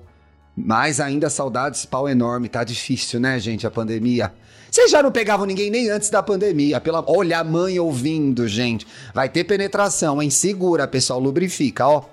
Mais 0.56 1.00
ainda 1.00 1.28
saudades 1.28 1.84
pau 1.84 2.08
enorme. 2.08 2.48
Tá 2.48 2.64
difícil, 2.64 3.20
né, 3.20 3.38
gente, 3.38 3.66
a 3.66 3.70
pandemia. 3.70 4.32
Vocês 4.70 4.90
já 4.90 5.02
não 5.02 5.10
pegavam 5.10 5.46
ninguém 5.46 5.70
nem 5.70 5.88
antes 5.88 6.10
da 6.10 6.22
pandemia. 6.22 6.80
Pela... 6.80 7.02
Olha 7.06 7.38
a 7.38 7.44
mãe 7.44 7.78
ouvindo, 7.78 8.46
gente. 8.46 8.86
Vai 9.14 9.28
ter 9.28 9.44
penetração, 9.44 10.20
hein? 10.20 10.28
Segura, 10.28 10.86
pessoal, 10.86 11.18
lubrifica, 11.18 11.86
ó. 11.88 12.04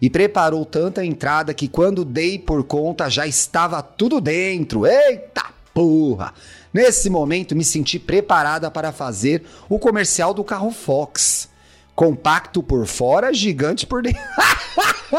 E 0.00 0.08
preparou 0.08 0.64
tanta 0.64 1.04
entrada 1.04 1.52
que 1.52 1.68
quando 1.68 2.04
dei 2.04 2.38
por 2.38 2.64
conta 2.64 3.10
já 3.10 3.26
estava 3.26 3.82
tudo 3.82 4.18
dentro. 4.18 4.86
Eita 4.86 5.44
porra! 5.74 6.32
Nesse 6.72 7.10
momento 7.10 7.54
me 7.54 7.64
senti 7.64 7.98
preparada 7.98 8.70
para 8.70 8.92
fazer 8.92 9.44
o 9.68 9.78
comercial 9.78 10.32
do 10.32 10.42
carro 10.42 10.70
Fox. 10.70 11.49
Compacto 12.00 12.62
por 12.62 12.86
fora, 12.86 13.30
gigante 13.30 13.86
por 13.86 14.02
dentro. 14.02 14.22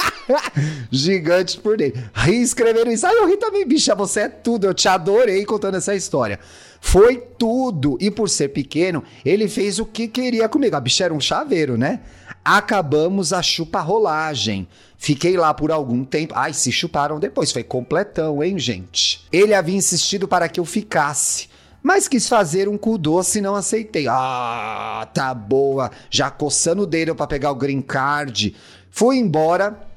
gigante 0.90 1.60
por 1.60 1.78
dentro. 1.78 2.02
Ri 2.12 2.42
escrevendo 2.42 2.92
isso. 2.92 3.06
Ai, 3.06 3.16
eu 3.20 3.28
ri 3.28 3.38
também, 3.38 3.68
bicha. 3.68 3.94
Você 3.94 4.22
é 4.22 4.28
tudo. 4.28 4.66
Eu 4.66 4.74
te 4.74 4.88
adorei 4.88 5.46
contando 5.46 5.78
essa 5.78 5.94
história. 5.94 6.40
Foi 6.82 7.18
tudo. 7.38 8.00
E 8.02 8.10
por 8.10 8.28
ser 8.32 8.48
pequeno, 8.48 9.04
ele 9.24 9.48
fez 9.48 9.78
o 9.78 9.86
que 9.86 10.08
queria 10.08 10.50
comigo. 10.50 10.76
A 10.76 10.80
bicha 10.80 11.04
era 11.04 11.14
um 11.14 11.22
chaveiro, 11.22 11.78
né? 11.78 12.00
Acabamos 12.44 13.32
a 13.32 13.44
chupa-rolagem. 13.44 14.68
Fiquei 14.98 15.38
lá 15.38 15.54
por 15.54 15.72
algum 15.72 16.04
tempo. 16.04 16.34
Ai, 16.36 16.52
se 16.52 16.72
chuparam 16.72 17.20
depois. 17.20 17.52
Foi 17.52 17.64
completão, 17.64 18.44
hein, 18.44 18.58
gente? 18.58 19.24
Ele 19.32 19.54
havia 19.54 19.78
insistido 19.78 20.28
para 20.28 20.50
que 20.50 20.60
eu 20.60 20.66
ficasse. 20.66 21.51
Mas 21.84 22.08
quis 22.08 22.28
fazer 22.28 22.70
um 22.70 22.78
cu 22.78 22.98
doce 22.98 23.40
e 23.40 23.42
não 23.42 23.56
aceitei. 23.56 24.06
Ah, 24.08 25.08
tá 25.14 25.34
boa. 25.34 25.90
Já 26.10 26.30
coçando 26.30 26.84
o 26.84 26.88
dedo 26.88 27.16
para 27.16 27.28
pegar 27.28 27.52
o 27.52 27.56
green 27.56 27.82
card. 27.82 28.56
Fui 28.92 29.18
embora. 29.18 29.88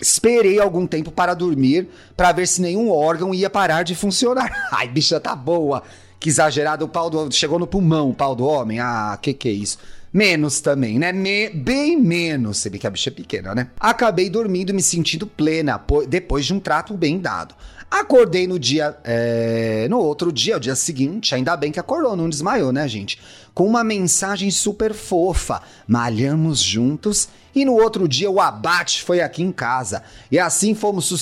Esperei 0.00 0.58
algum 0.58 0.86
tempo 0.86 1.10
para 1.10 1.34
dormir, 1.34 1.86
para 2.16 2.32
ver 2.32 2.48
se 2.48 2.62
nenhum 2.62 2.90
órgão 2.90 3.34
ia 3.34 3.50
parar 3.50 3.82
de 3.82 3.94
funcionar. 3.94 4.50
Ai, 4.72 4.88
bicha, 4.88 5.20
tá 5.20 5.36
boa. 5.36 5.82
Que 6.18 6.30
exagerado, 6.30 6.86
o 6.86 6.88
pau 6.88 7.10
do. 7.10 7.30
Chegou 7.30 7.58
no 7.58 7.66
pulmão 7.66 8.10
o 8.10 8.14
pau 8.14 8.34
do 8.34 8.44
homem. 8.44 8.80
Ah, 8.80 9.18
que 9.20 9.34
que 9.34 9.48
é 9.48 9.52
isso? 9.52 9.78
Menos 10.12 10.60
também, 10.60 10.98
né? 10.98 11.12
Me, 11.12 11.50
bem 11.50 11.96
menos. 11.96 12.58
Você 12.58 12.70
vê 12.70 12.78
que 12.78 12.86
a 12.86 12.90
bicha 12.90 13.10
é 13.10 13.12
pequena, 13.12 13.54
né? 13.54 13.68
Acabei 13.78 14.28
dormindo 14.28 14.74
me 14.74 14.82
sentindo 14.82 15.26
plena 15.26 15.80
depois 16.08 16.46
de 16.46 16.54
um 16.54 16.58
trato 16.58 16.94
bem 16.94 17.18
dado. 17.18 17.54
Acordei 17.90 18.46
no 18.46 18.58
dia. 18.58 18.96
É, 19.02 19.88
no 19.90 19.98
outro 19.98 20.32
dia, 20.32 20.56
o 20.56 20.60
dia 20.60 20.76
seguinte, 20.76 21.34
ainda 21.34 21.56
bem 21.56 21.72
que 21.72 21.80
acordou, 21.80 22.14
não 22.14 22.28
desmaiou, 22.28 22.72
né, 22.72 22.86
gente? 22.86 23.20
Com 23.52 23.66
uma 23.66 23.82
mensagem 23.82 24.50
super 24.50 24.94
fofa. 24.94 25.60
Malhamos 25.88 26.60
juntos 26.60 27.28
e 27.54 27.64
no 27.64 27.74
outro 27.74 28.06
dia 28.06 28.30
o 28.30 28.40
abate 28.40 29.02
foi 29.02 29.20
aqui 29.20 29.42
em 29.42 29.50
casa. 29.50 30.02
E 30.30 30.38
assim 30.38 30.74
fomos 30.74 31.12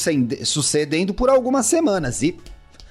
sucedendo 0.44 1.14
por 1.14 1.30
algumas 1.30 1.66
semanas. 1.66 2.22
E 2.22 2.36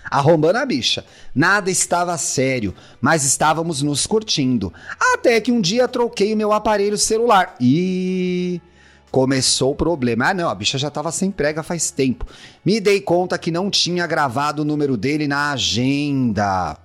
arrombando 0.09 0.57
a 0.57 0.65
bicha. 0.65 1.05
Nada 1.35 1.69
estava 1.69 2.17
sério, 2.17 2.73
mas 2.99 3.23
estávamos 3.23 3.81
nos 3.81 4.07
curtindo. 4.07 4.73
Até 5.13 5.39
que 5.39 5.51
um 5.51 5.61
dia 5.61 5.87
troquei 5.87 6.33
o 6.33 6.37
meu 6.37 6.51
aparelho 6.51 6.97
celular 6.97 7.55
e 7.59 8.61
começou 9.11 9.71
o 9.71 9.75
problema. 9.75 10.29
Ah, 10.29 10.33
não, 10.33 10.49
a 10.49 10.55
bicha 10.55 10.77
já 10.77 10.87
estava 10.87 11.11
sem 11.11 11.31
prega 11.31 11.63
faz 11.63 11.91
tempo. 11.91 12.25
Me 12.65 12.79
dei 12.79 13.01
conta 13.01 13.37
que 13.37 13.51
não 13.51 13.69
tinha 13.69 14.05
gravado 14.05 14.61
o 14.61 14.65
número 14.65 14.97
dele 14.97 15.27
na 15.27 15.51
agenda. 15.51 16.77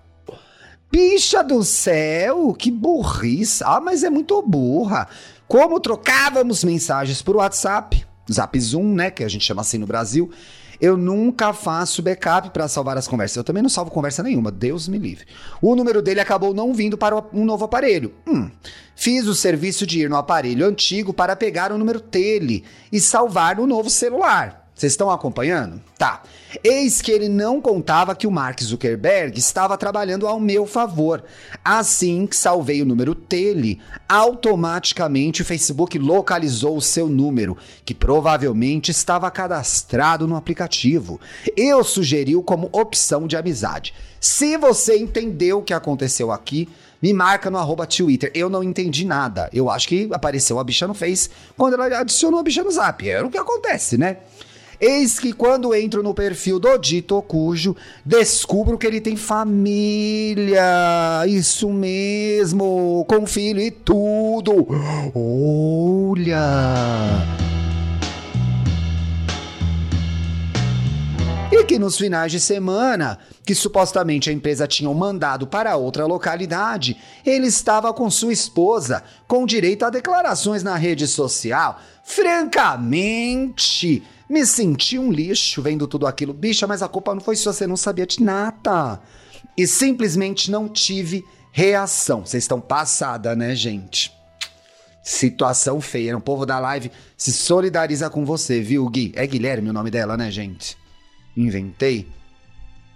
Bicha 0.91 1.43
do 1.43 1.65
céu, 1.65 2.53
que 2.53 2.71
burrice. 2.71 3.65
Ah, 3.65 3.81
mas 3.81 4.03
é 4.03 4.11
muito 4.11 4.41
burra. 4.43 5.09
Como 5.49 5.81
trocávamos 5.81 6.65
mensagens 6.65 7.23
por 7.23 7.37
WhatsApp, 7.37 8.07
Zap 8.31 8.59
Zoom, 8.59 8.95
né, 8.95 9.11
que 9.11 9.25
a 9.25 9.29
gente 9.29 9.45
chama 9.45 9.63
assim 9.63 9.79
no 9.79 9.87
Brasil, 9.87 10.31
eu 10.83 10.97
nunca 10.97 11.53
faço 11.53 12.03
backup 12.03 12.51
para 12.51 12.67
salvar 12.67 12.99
as 12.99 13.07
conversas. 13.07 13.37
Eu 13.37 13.45
também 13.45 13.63
não 13.63 13.71
salvo 13.71 13.93
conversa 13.93 14.21
nenhuma, 14.21 14.51
Deus 14.51 14.89
me 14.89 14.99
livre. 14.99 15.27
O 15.61 15.77
número 15.77 16.03
dele 16.03 16.19
acabou 16.19 16.53
não 16.53 16.75
vindo 16.75 16.99
para 16.99 17.25
um 17.33 17.45
novo 17.45 17.65
aparelho. 17.65 18.13
Hum. 18.27 18.51
Fiz 18.97 19.29
o 19.29 19.35
serviço 19.35 19.87
de 19.87 20.01
ir 20.01 20.11
no 20.11 20.17
aparelho 20.17 20.67
antigo 20.67 21.15
para 21.15 21.37
pegar 21.37 21.71
o 21.71 21.79
número 21.79 22.01
dele 22.01 22.65
e 22.91 22.99
salvar 22.99 23.57
no 23.57 23.67
novo 23.67 23.89
celular. 23.89 24.62
Vocês 24.83 24.95
estão 24.95 25.13
acompanhando? 25.13 25.81
Tá. 25.97 26.25
Eis 26.65 27.01
que 27.01 27.13
ele 27.13 27.29
não 27.29 27.61
contava 27.61 28.17
que 28.17 28.27
o 28.27 28.33
Mark 28.33 28.61
Zuckerberg 28.61 29.39
estava 29.39 29.79
trabalhando 29.79 30.27
ao 30.27 30.41
meu 30.41 30.67
favor. 30.67 31.23
Assim 31.65 32.27
que 32.27 32.37
salvei 32.37 32.83
o 32.83 32.85
número 32.85 33.15
dele, 33.15 33.81
automaticamente 34.09 35.41
o 35.41 35.45
Facebook 35.45 36.01
localizou 36.01 36.77
o 36.77 36.83
seu 36.83 37.07
número, 37.07 37.57
que 37.85 37.95
provavelmente 37.95 38.91
estava 38.91 39.31
cadastrado 39.31 40.27
no 40.27 40.35
aplicativo. 40.35 41.21
Eu 41.57 41.85
sugeriu 41.85 42.43
como 42.43 42.69
opção 42.73 43.29
de 43.29 43.37
amizade. 43.37 43.95
Se 44.19 44.57
você 44.57 44.99
entendeu 44.99 45.59
o 45.59 45.63
que 45.63 45.73
aconteceu 45.73 46.33
aqui, 46.33 46.69
me 47.03 47.13
marca 47.13 47.51
no 47.51 47.59
arroba 47.59 47.85
Twitter. 47.85 48.31
Eu 48.33 48.49
não 48.49 48.63
entendi 48.63 49.05
nada. 49.05 49.51
Eu 49.53 49.69
acho 49.69 49.89
que 49.89 50.09
apareceu 50.13 50.61
a 50.61 50.65
bicha 50.65 50.87
no 50.87 50.95
Face 50.95 51.29
quando 51.57 51.75
ela 51.75 51.99
adicionou 51.99 52.39
a 52.39 52.43
bicha 52.43 52.63
no 52.63 52.71
Zap. 52.71 53.09
Era 53.09 53.27
o 53.27 53.31
que 53.31 53.37
acontece, 53.37 53.99
né? 53.99 54.19
Eis 54.85 55.21
que 55.21 55.33
quando 55.33 55.73
entro 55.77 56.03
no 56.03 56.13
perfil 56.13 56.59
do 56.59 56.77
dito 56.77 57.23
cujo, 57.23 57.77
descubro 58.05 58.77
que 58.77 58.85
ele 58.85 59.01
tem 59.01 59.15
família. 59.15 60.61
Isso 61.29 61.71
mesmo, 61.71 63.07
com 63.09 63.25
filho 63.25 63.61
e 63.61 63.71
tudo. 63.71 64.67
Olha! 65.15 66.41
E 71.53 71.63
que 71.63 71.79
nos 71.79 71.97
finais 71.97 72.33
de 72.33 72.41
semana, 72.41 73.21
que 73.47 73.55
supostamente 73.55 74.31
a 74.31 74.33
empresa 74.33 74.67
tinha 74.67 74.93
mandado 74.93 75.47
para 75.47 75.77
outra 75.77 76.07
localidade, 76.07 76.97
ele 77.25 77.47
estava 77.47 77.93
com 77.95 78.11
sua 78.11 78.33
esposa, 78.33 79.05
com 79.29 79.47
direito 79.47 79.85
a 79.85 79.91
declarações 79.91 80.65
na 80.65 80.75
rede 80.75 81.07
social. 81.07 81.79
Francamente, 82.03 83.53
me 84.33 84.47
senti 84.47 84.99
um 84.99 85.13
lixo 85.13 85.61
vendo 85.61 85.87
tudo 85.87 86.07
aquilo. 86.07 86.33
Bicha, 86.33 86.67
mas 86.67 86.83
a 86.83 86.89
culpa 86.89 87.15
não 87.15 87.21
foi 87.21 87.37
sua, 87.37 87.53
você 87.53 87.67
não 87.67 87.77
sabia 87.77 88.07
de 88.07 88.23
nada. 88.23 88.99
E 89.57 89.67
simplesmente 89.67 90.51
não 90.51 90.69
tive 90.69 91.23
reação. 91.53 92.25
Vocês 92.25 92.45
estão 92.45 92.59
passada, 92.59 93.37
né, 93.37 93.55
gente? 93.55 94.11
Situação 95.05 95.83
feia. 95.83 96.17
O 96.17 96.21
povo 96.21 96.47
da 96.47 96.59
live 96.59 96.91
se 97.15 97.31
solidariza 97.31 98.09
com 98.09 98.25
você, 98.25 98.63
viu, 98.63 98.89
Gui? 98.89 99.13
É 99.15 99.27
Guilherme 99.27 99.69
o 99.69 99.73
nome 99.73 99.91
dela, 99.91 100.17
né, 100.17 100.31
gente? 100.31 100.79
Inventei. 101.37 102.09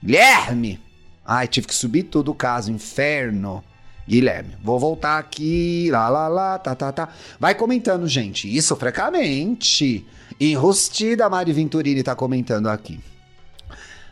Guilherme! 0.02 0.80
Ai, 1.24 1.48
tive 1.48 1.66
que 1.66 1.74
subir 1.74 2.04
tudo 2.04 2.30
o 2.30 2.34
caso. 2.34 2.72
Inferno. 2.72 3.62
Guilherme, 4.08 4.54
vou 4.62 4.78
voltar 4.78 5.18
aqui. 5.18 5.88
Lá, 5.90 6.08
lá, 6.08 6.28
lá, 6.28 6.58
tá, 6.58 6.74
tá, 6.74 6.92
tá. 6.92 7.08
Vai 7.40 7.54
comentando, 7.54 8.06
gente. 8.06 8.54
Isso, 8.54 8.76
francamente. 8.76 10.06
Enrustida, 10.40 11.28
Mari 11.28 11.52
Venturini 11.52 12.02
tá 12.02 12.14
comentando 12.14 12.68
aqui. 12.68 13.00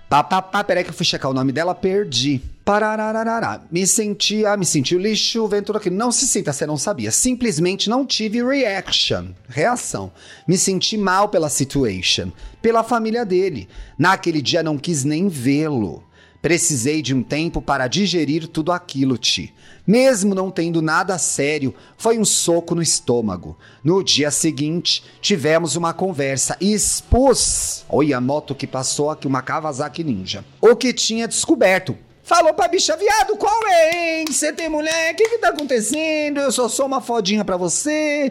Papapá, 0.08 0.62
peraí 0.62 0.84
que 0.84 0.90
eu 0.90 0.94
fui 0.94 1.04
checar 1.04 1.30
o 1.30 1.34
nome 1.34 1.50
dela, 1.52 1.74
perdi. 1.74 2.40
Pararararará. 2.64 3.62
Me 3.70 3.86
senti, 3.86 4.44
ah, 4.46 4.56
me 4.56 4.64
senti 4.64 4.94
o 4.94 4.98
lixo, 4.98 5.46
vento 5.46 5.76
aqui. 5.76 5.90
Não 5.90 6.12
se 6.12 6.26
sinta, 6.26 6.52
você 6.52 6.66
não 6.66 6.76
sabia. 6.76 7.10
Simplesmente 7.10 7.90
não 7.90 8.06
tive 8.06 8.42
reaction, 8.42 9.28
reação. 9.48 10.12
Me 10.46 10.56
senti 10.56 10.96
mal 10.96 11.28
pela 11.28 11.48
situation, 11.48 12.32
pela 12.62 12.82
família 12.82 13.24
dele. 13.24 13.68
Naquele 13.98 14.40
dia 14.40 14.62
não 14.62 14.78
quis 14.78 15.04
nem 15.04 15.28
vê-lo. 15.28 16.02
Precisei 16.44 17.00
de 17.00 17.14
um 17.14 17.22
tempo 17.22 17.62
para 17.62 17.88
digerir 17.88 18.46
tudo 18.46 18.70
aquilo, 18.70 19.16
Ti. 19.16 19.50
Mesmo 19.86 20.34
não 20.34 20.50
tendo 20.50 20.82
nada 20.82 21.16
sério, 21.16 21.74
foi 21.96 22.18
um 22.18 22.24
soco 22.24 22.74
no 22.74 22.82
estômago. 22.82 23.56
No 23.82 24.04
dia 24.04 24.30
seguinte, 24.30 25.02
tivemos 25.22 25.74
uma 25.74 25.94
conversa 25.94 26.54
e 26.60 26.74
expus. 26.74 27.82
Olha 27.88 28.18
a 28.18 28.20
moto 28.20 28.54
que 28.54 28.66
passou 28.66 29.08
aqui, 29.08 29.26
uma 29.26 29.40
Kawasaki 29.40 30.04
Ninja. 30.04 30.44
O 30.60 30.76
que 30.76 30.92
tinha 30.92 31.26
descoberto. 31.26 31.96
Falou 32.22 32.52
pra 32.52 32.68
bicha, 32.68 32.94
viado, 32.94 33.38
qual 33.38 33.66
é, 33.66 34.18
hein? 34.18 34.26
Você 34.28 34.52
tem 34.52 34.68
mulher? 34.68 35.14
O 35.14 35.16
que 35.16 35.30
que 35.30 35.38
tá 35.38 35.48
acontecendo? 35.48 36.40
Eu 36.40 36.52
só 36.52 36.68
sou 36.68 36.84
uma 36.84 37.00
fodinha 37.00 37.42
pra 37.42 37.56
você. 37.56 38.30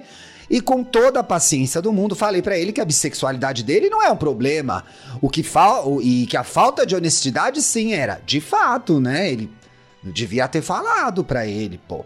E 0.50 0.62
com 0.62 0.84
toda 0.84 1.20
a 1.20 1.24
paciência 1.24 1.82
do 1.82 1.92
mundo, 1.92 2.16
falei 2.16 2.42
para 2.42 2.58
ele 2.58 2.72
que 2.72 2.82
a 2.82 2.86
bissexualidade 2.86 3.64
dele 3.64 3.90
não 3.90 4.02
é 4.02 4.10
um 4.12 4.18
problema. 4.18 4.84
O 5.22 5.30
que 5.30 5.44
fal 5.44 6.02
e 6.02 6.26
que 6.28 6.38
a 6.38 6.44
falta 6.44 6.86
de 6.86 6.96
honestidade 6.96 7.62
sim 7.62 7.94
era, 7.94 8.22
de 8.26 8.42
fato, 8.42 9.00
né? 9.00 9.32
Ele 9.32 9.50
devia 10.04 10.48
ter 10.48 10.62
falado 10.62 11.24
para 11.24 11.46
ele, 11.48 11.80
pô. 11.88 12.06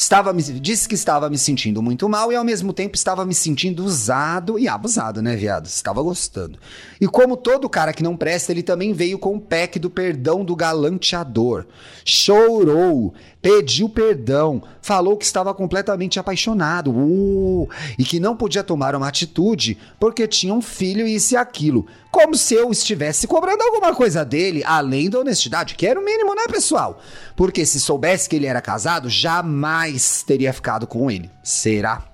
Estava 0.00 0.32
me, 0.32 0.42
disse 0.42 0.88
que 0.88 0.94
estava 0.94 1.28
me 1.28 1.36
sentindo 1.36 1.82
muito 1.82 2.08
mal 2.08 2.32
e 2.32 2.34
ao 2.34 2.42
mesmo 2.42 2.72
tempo 2.72 2.96
estava 2.96 3.22
me 3.26 3.34
sentindo 3.34 3.84
usado 3.84 4.58
e 4.58 4.66
abusado, 4.66 5.20
né, 5.20 5.36
viado? 5.36 5.66
Estava 5.66 6.00
gostando. 6.00 6.58
E 6.98 7.06
como 7.06 7.36
todo 7.36 7.68
cara 7.68 7.92
que 7.92 8.02
não 8.02 8.16
presta, 8.16 8.50
ele 8.50 8.62
também 8.62 8.94
veio 8.94 9.18
com 9.18 9.36
o 9.36 9.40
pack 9.40 9.78
do 9.78 9.90
perdão 9.90 10.42
do 10.42 10.56
galanteador. 10.56 11.66
Chorou, 12.02 13.12
pediu 13.42 13.90
perdão, 13.90 14.62
falou 14.80 15.18
que 15.18 15.24
estava 15.26 15.52
completamente 15.52 16.18
apaixonado 16.18 16.90
uh, 16.90 17.68
e 17.98 18.04
que 18.04 18.18
não 18.18 18.34
podia 18.34 18.64
tomar 18.64 18.94
uma 18.94 19.08
atitude 19.08 19.76
porque 19.98 20.26
tinha 20.26 20.54
um 20.54 20.62
filho 20.62 21.06
e 21.06 21.14
isso 21.14 21.34
e 21.34 21.36
aquilo. 21.36 21.86
Como 22.10 22.34
se 22.34 22.54
eu 22.54 22.70
estivesse 22.70 23.26
cobrando 23.26 23.62
alguma 23.62 23.94
coisa 23.94 24.24
dele, 24.24 24.64
além 24.64 25.08
da 25.08 25.20
honestidade, 25.20 25.76
que 25.76 25.86
era 25.86 26.00
o 26.00 26.04
mínimo, 26.04 26.34
né, 26.34 26.42
pessoal? 26.50 27.00
Porque 27.36 27.64
se 27.64 27.78
soubesse 27.78 28.28
que 28.28 28.34
ele 28.34 28.46
era 28.46 28.60
casado, 28.60 29.08
jamais 29.08 29.89
teria 30.26 30.52
ficado 30.52 30.86
com 30.86 31.10
ele. 31.10 31.30
Será? 31.42 32.04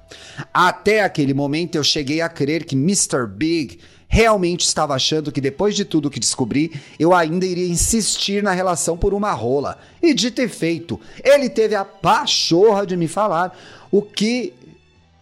Até 0.52 1.02
aquele 1.02 1.34
momento 1.34 1.76
eu 1.76 1.84
cheguei 1.84 2.20
a 2.20 2.28
crer 2.28 2.64
que 2.64 2.76
Mr. 2.76 3.26
Big 3.26 3.78
realmente 4.08 4.64
estava 4.64 4.94
achando 4.94 5.32
que 5.32 5.40
depois 5.40 5.74
de 5.74 5.84
tudo 5.84 6.10
que 6.10 6.20
descobri, 6.20 6.80
eu 6.98 7.12
ainda 7.12 7.44
iria 7.44 7.68
insistir 7.68 8.42
na 8.42 8.52
relação 8.52 8.96
por 8.96 9.12
uma 9.12 9.32
rola. 9.32 9.78
E 10.00 10.14
de 10.14 10.30
ter 10.30 10.48
feito, 10.48 11.00
ele 11.24 11.48
teve 11.48 11.74
a 11.74 11.84
pachorra 11.84 12.86
de 12.86 12.96
me 12.96 13.08
falar 13.08 13.56
o 13.90 14.00
que. 14.00 14.52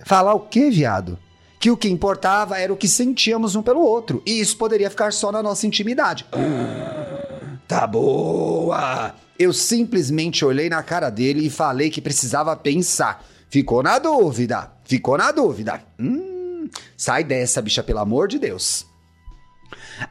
Falar 0.04 0.34
o 0.34 0.40
que, 0.40 0.68
viado? 0.70 1.18
que 1.64 1.70
o 1.70 1.78
que 1.78 1.88
importava 1.88 2.58
era 2.58 2.70
o 2.70 2.76
que 2.76 2.86
sentíamos 2.86 3.56
um 3.56 3.62
pelo 3.62 3.80
outro, 3.80 4.22
e 4.26 4.38
isso 4.38 4.54
poderia 4.58 4.90
ficar 4.90 5.14
só 5.14 5.32
na 5.32 5.42
nossa 5.42 5.66
intimidade. 5.66 6.26
Tá 7.66 7.86
boa! 7.86 9.14
Eu 9.38 9.52
simplesmente 9.52 10.44
olhei 10.44 10.68
na 10.68 10.82
cara 10.82 11.10
dele 11.10 11.46
e 11.46 11.50
falei 11.50 11.90
que 11.90 12.00
precisava 12.00 12.54
pensar. 12.56 13.24
Ficou 13.48 13.82
na 13.82 13.98
dúvida, 13.98 14.72
ficou 14.84 15.18
na 15.18 15.32
dúvida. 15.32 15.82
Hum, 15.98 16.68
sai 16.96 17.24
dessa, 17.24 17.60
bicha, 17.60 17.82
pelo 17.82 17.98
amor 17.98 18.28
de 18.28 18.38
Deus. 18.38 18.86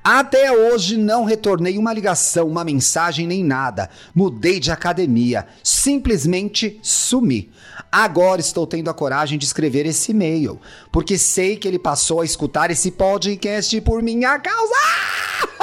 Até 0.03 0.51
hoje 0.51 0.98
não 0.98 1.24
retornei 1.24 1.77
uma 1.77 1.93
ligação, 1.93 2.48
uma 2.48 2.63
mensagem 2.63 3.27
nem 3.27 3.43
nada. 3.43 3.89
Mudei 4.13 4.60
de 4.60 4.72
academia, 4.72 5.46
simplesmente 5.64 6.79
sumi. 6.81 7.51
Agora 7.92 8.42
estou 8.42 8.66
tendo 8.66 8.90
a 8.90 8.94
coragem 8.94 9.38
de 9.38 9.46
escrever 9.46 9.85
esse 9.85 10.11
e-mail, 10.11 10.59
porque 10.92 11.18
sei 11.18 11.57
que 11.57 11.68
ele 11.68 11.79
passou 11.79 12.22
a 12.22 12.25
escutar 12.25 12.72
esse 12.72 12.92
podcast 12.92 13.79
por 13.81 14.01
minha 14.01 14.40
causa. 14.40 14.74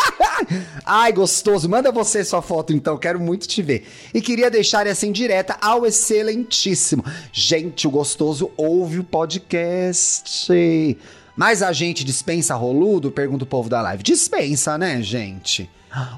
Ai, 0.85 1.13
gostoso, 1.13 1.69
manda 1.69 1.93
você 1.93 2.25
sua 2.25 2.43
foto 2.43 2.73
então, 2.73 2.97
quero 2.97 3.21
muito 3.21 3.47
te 3.47 3.63
ver. 3.63 3.87
E 4.13 4.21
queria 4.21 4.51
deixar 4.51 4.87
essa 4.87 5.07
indireta 5.07 5.57
ao 5.61 5.87
excelentíssimo. 5.87 7.05
Gente, 7.33 7.87
o 7.87 7.91
gostoso 7.91 8.51
ouve 8.57 8.99
o 9.01 9.05
podcast. 9.05 10.97
Mas 11.41 11.63
a 11.63 11.73
gente 11.73 12.05
dispensa 12.05 12.55
roludo? 12.55 13.11
Pergunta 13.11 13.45
o 13.45 13.47
povo 13.47 13.71
da 13.71 13.81
live. 13.81 14.03
Dispensa, 14.03 14.77
né, 14.77 15.01
gente? 15.01 15.71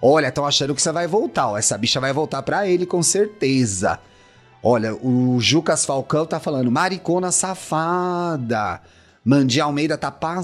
Olha, 0.03 0.27
estão 0.27 0.45
achando 0.45 0.75
que 0.75 0.83
você 0.83 0.91
vai 0.91 1.07
voltar. 1.07 1.51
Ó. 1.51 1.57
Essa 1.57 1.79
bicha 1.79 2.01
vai 2.01 2.13
voltar 2.13 2.43
pra 2.43 2.67
ele 2.67 2.85
com 2.85 3.05
certeza. 3.05 4.01
Olha, 4.61 4.97
o 4.97 5.39
Jucas 5.39 5.85
Falcão 5.85 6.27
tá 6.27 6.41
falando, 6.41 6.73
maricona 6.73 7.31
safada. 7.31 8.81
Mandi 9.25 9.61
Almeida 9.61 9.97
tá 9.97 10.11
passada. 10.11 10.43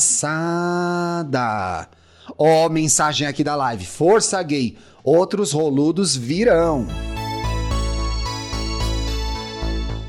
Ó, 2.39 2.67
oh, 2.67 2.69
mensagem 2.69 3.27
aqui 3.27 3.43
da 3.43 3.57
live. 3.57 3.85
Força 3.85 4.41
gay. 4.45 4.79
Outros 5.03 5.51
roludos 5.51 6.15
virão. 6.15 6.87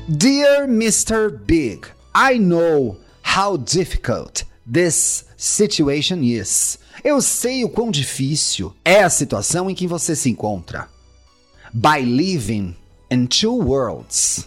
Dear 0.06 0.68
Mr. 0.68 1.28
Big, 1.44 1.88
I 2.14 2.38
know 2.38 2.96
how 3.36 3.58
difficult 3.58 4.48
this 4.70 5.24
situation 5.36 6.22
is. 6.22 6.78
Eu 7.02 7.20
sei 7.22 7.64
o 7.64 7.68
quão 7.68 7.90
difícil 7.90 8.74
é 8.84 9.02
a 9.02 9.10
situação 9.10 9.70
em 9.70 9.74
que 9.74 9.86
você 9.86 10.14
se 10.14 10.28
encontra. 10.30 10.88
By 11.72 12.00
living 12.02 12.76
in 13.10 13.26
two 13.26 13.56
worlds. 13.56 14.46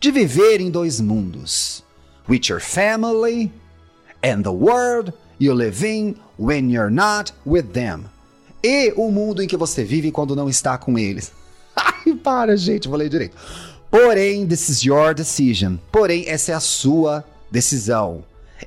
De 0.00 0.10
viver 0.10 0.60
em 0.60 0.70
dois 0.70 1.00
mundos. 1.00 1.82
With 2.28 2.42
your 2.48 2.60
family 2.60 3.50
and 4.22 4.42
the 4.42 4.50
world 4.50 5.12
you 5.38 5.54
live 5.54 5.84
in 5.84 6.16
when 6.38 6.70
you're 6.70 6.90
not 6.90 7.32
with 7.44 7.72
them. 7.72 8.04
E 8.62 8.92
o 8.96 9.10
mundo 9.10 9.42
em 9.42 9.48
que 9.48 9.56
você 9.56 9.84
vive 9.84 10.10
quando 10.10 10.36
não 10.36 10.48
está 10.48 10.76
com 10.76 10.98
eles. 10.98 11.32
Ai, 11.74 12.14
para, 12.14 12.56
gente, 12.56 12.88
vou 12.88 12.96
ler 12.96 13.08
direito. 13.08 13.36
Porém, 13.90 14.46
this 14.46 14.68
is 14.68 14.82
your 14.82 15.14
decision. 15.14 15.76
Porém, 15.90 16.24
essa 16.26 16.52
é 16.52 16.54
a 16.54 16.60
sua 16.60 17.24
decisão. 17.50 18.24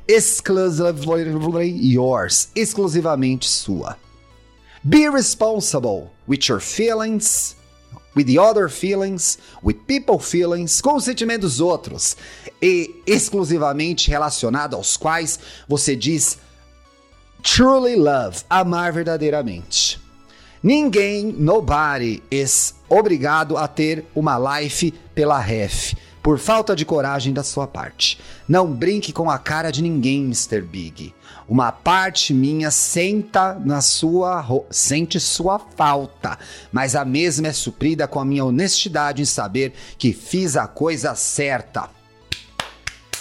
Exclusively 0.08 1.70
yours. 1.70 2.50
Exclusivamente 2.56 3.48
sua. 3.48 3.98
Be 4.84 5.08
responsible 5.10 6.12
with 6.28 6.50
your 6.50 6.60
feelings 6.60 7.56
with 8.16 8.28
the 8.28 8.38
other 8.38 8.68
feelings, 8.68 9.38
with 9.62 9.88
people 9.88 10.20
feelings, 10.20 10.82
com 10.82 10.96
os 10.96 11.06
sentimentos 11.06 11.58
dos 11.58 11.62
outros, 11.62 12.18
e 12.62 13.02
exclusivamente 13.06 14.10
relacionado 14.10 14.76
aos 14.76 14.98
quais 14.98 15.40
você 15.68 15.96
diz 15.96 16.38
truly 17.42 17.96
love, 17.96 18.44
amar 18.50 18.92
verdadeiramente. 18.92 20.00
Ninguém, 20.62 21.34
nobody, 21.38 22.22
is 22.30 22.76
obrigado 22.88 23.58
a 23.58 23.68
ter 23.68 24.06
uma 24.14 24.38
life 24.38 24.92
pela 25.16 25.40
ref, 25.40 25.96
por 26.22 26.38
falta 26.38 26.76
de 26.76 26.86
coragem 26.86 27.34
da 27.34 27.44
sua 27.44 27.68
parte. 27.68 28.20
Não 28.48 28.72
brinque 28.72 29.12
com 29.12 29.30
a 29.30 29.38
cara 29.38 29.72
de 29.72 29.82
ninguém, 29.82 30.24
Mr. 30.26 30.62
Big. 30.62 31.14
Uma 31.48 31.72
parte 31.72 32.34
minha 32.34 32.72
senta 32.72 33.56
na 33.56 33.82
sua 33.82 34.46
sente 34.70 35.20
sua 35.20 35.60
falta, 35.60 36.38
mas 36.72 36.96
a 36.96 37.04
mesma 37.04 37.48
é 37.48 37.54
suprida 37.54 38.08
com 38.08 38.20
a 38.20 38.26
minha 38.26 38.46
honestidade 38.46 39.22
em 39.22 39.26
saber 39.26 39.74
que 39.98 40.14
fiz 40.14 40.56
a 40.56 40.68
coisa 40.68 41.16
certa. 41.16 41.90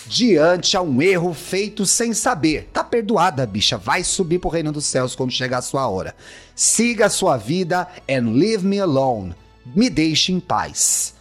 Diante 0.06 0.76
a 0.76 0.82
um 0.82 1.00
erro 1.00 1.32
feito 1.32 1.86
sem 1.86 2.12
saber. 2.12 2.68
Tá 2.72 2.82
perdoada, 2.82 3.46
bicha. 3.46 3.78
Vai 3.78 4.02
subir 4.02 4.40
pro 4.40 4.50
reino 4.50 4.72
dos 4.72 4.84
céus 4.84 5.14
quando 5.14 5.30
chegar 5.30 5.58
a 5.58 5.62
sua 5.62 5.88
hora. 5.88 6.16
Siga 6.54 7.06
a 7.06 7.10
sua 7.10 7.36
vida 7.36 7.86
and 8.10 8.32
leave 8.32 8.66
me 8.66 8.80
alone. 8.80 9.34
Me 9.64 9.88
deixe 9.88 10.32
em 10.32 10.40
paz. 10.40 11.14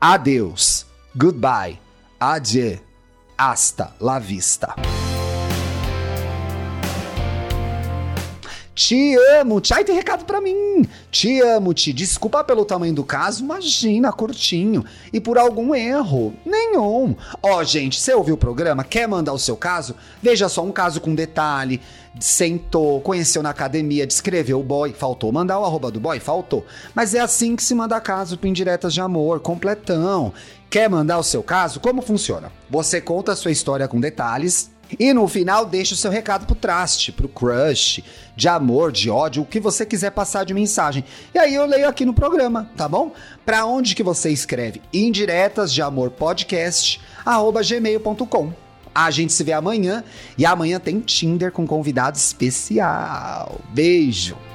Adeus. 0.00 0.89
Goodbye. 1.16 1.78
Adieu. 2.20 2.78
Hasta 3.36 3.94
la 4.00 4.18
vista. 4.18 4.74
Te 8.74 9.16
amo, 9.38 9.60
Tchai 9.60 9.84
tem 9.84 9.94
recado 9.94 10.24
para 10.24 10.40
mim. 10.40 10.88
Te 11.10 11.40
amo, 11.40 11.74
te 11.74 11.92
desculpa 11.92 12.44
pelo 12.44 12.64
tamanho 12.64 12.94
do 12.94 13.04
caso, 13.04 13.42
imagina, 13.42 14.12
curtinho. 14.12 14.84
E 15.12 15.20
por 15.20 15.36
algum 15.36 15.74
erro, 15.74 16.32
nenhum. 16.46 17.16
Ó, 17.42 17.58
oh, 17.58 17.64
gente, 17.64 18.00
você 18.00 18.14
ouviu 18.14 18.36
o 18.36 18.38
programa? 18.38 18.84
Quer 18.84 19.08
mandar 19.08 19.32
o 19.32 19.38
seu 19.38 19.56
caso? 19.56 19.94
Veja 20.22 20.48
só, 20.48 20.62
um 20.62 20.72
caso 20.72 21.00
com 21.00 21.14
detalhe. 21.14 21.80
Sentou, 22.18 23.00
conheceu 23.00 23.42
na 23.42 23.50
academia, 23.50 24.06
descreveu 24.06 24.60
o 24.60 24.64
boy. 24.64 24.92
Faltou 24.92 25.32
mandar 25.32 25.58
o 25.58 25.64
arroba 25.64 25.90
do 25.90 26.00
boy? 26.00 26.20
Faltou. 26.20 26.64
Mas 26.94 27.14
é 27.14 27.20
assim 27.20 27.56
que 27.56 27.64
se 27.64 27.74
manda 27.74 28.00
caso 28.00 28.38
para 28.38 28.48
indiretas 28.48 28.94
de 28.94 29.00
amor, 29.00 29.40
completão. 29.40 30.32
Quer 30.70 30.88
mandar 30.88 31.18
o 31.18 31.24
seu 31.24 31.42
caso? 31.42 31.80
Como 31.80 32.00
funciona? 32.00 32.52
Você 32.70 33.00
conta 33.00 33.32
a 33.32 33.36
sua 33.36 33.50
história 33.50 33.88
com 33.88 34.00
detalhes 34.00 34.70
E 34.98 35.12
no 35.12 35.26
final, 35.28 35.64
deixa 35.64 35.94
o 35.94 35.96
seu 35.96 36.10
recado 36.10 36.46
pro 36.46 36.54
traste, 36.54 37.12
pro 37.12 37.28
crush, 37.28 38.02
de 38.34 38.48
amor, 38.48 38.92
de 38.92 39.10
ódio, 39.10 39.42
o 39.42 39.46
que 39.46 39.60
você 39.60 39.86
quiser 39.86 40.10
passar 40.10 40.44
de 40.44 40.54
mensagem. 40.54 41.04
E 41.34 41.38
aí 41.38 41.54
eu 41.54 41.66
leio 41.66 41.88
aqui 41.88 42.04
no 42.04 42.14
programa, 42.14 42.70
tá 42.76 42.88
bom? 42.88 43.12
Pra 43.44 43.64
onde 43.64 43.94
que 43.94 44.02
você 44.02 44.30
escreve? 44.30 44.82
Indiretas 44.92 45.72
de 45.72 45.82
amor 45.82 46.10
podcast, 46.10 47.00
arroba 47.24 47.62
gmail.com. 47.62 48.52
A 48.94 49.10
gente 49.10 49.32
se 49.32 49.44
vê 49.44 49.52
amanhã 49.52 50.02
e 50.36 50.44
amanhã 50.44 50.80
tem 50.80 51.00
Tinder 51.00 51.52
com 51.52 51.66
convidado 51.66 52.16
especial. 52.16 53.60
Beijo! 53.72 54.49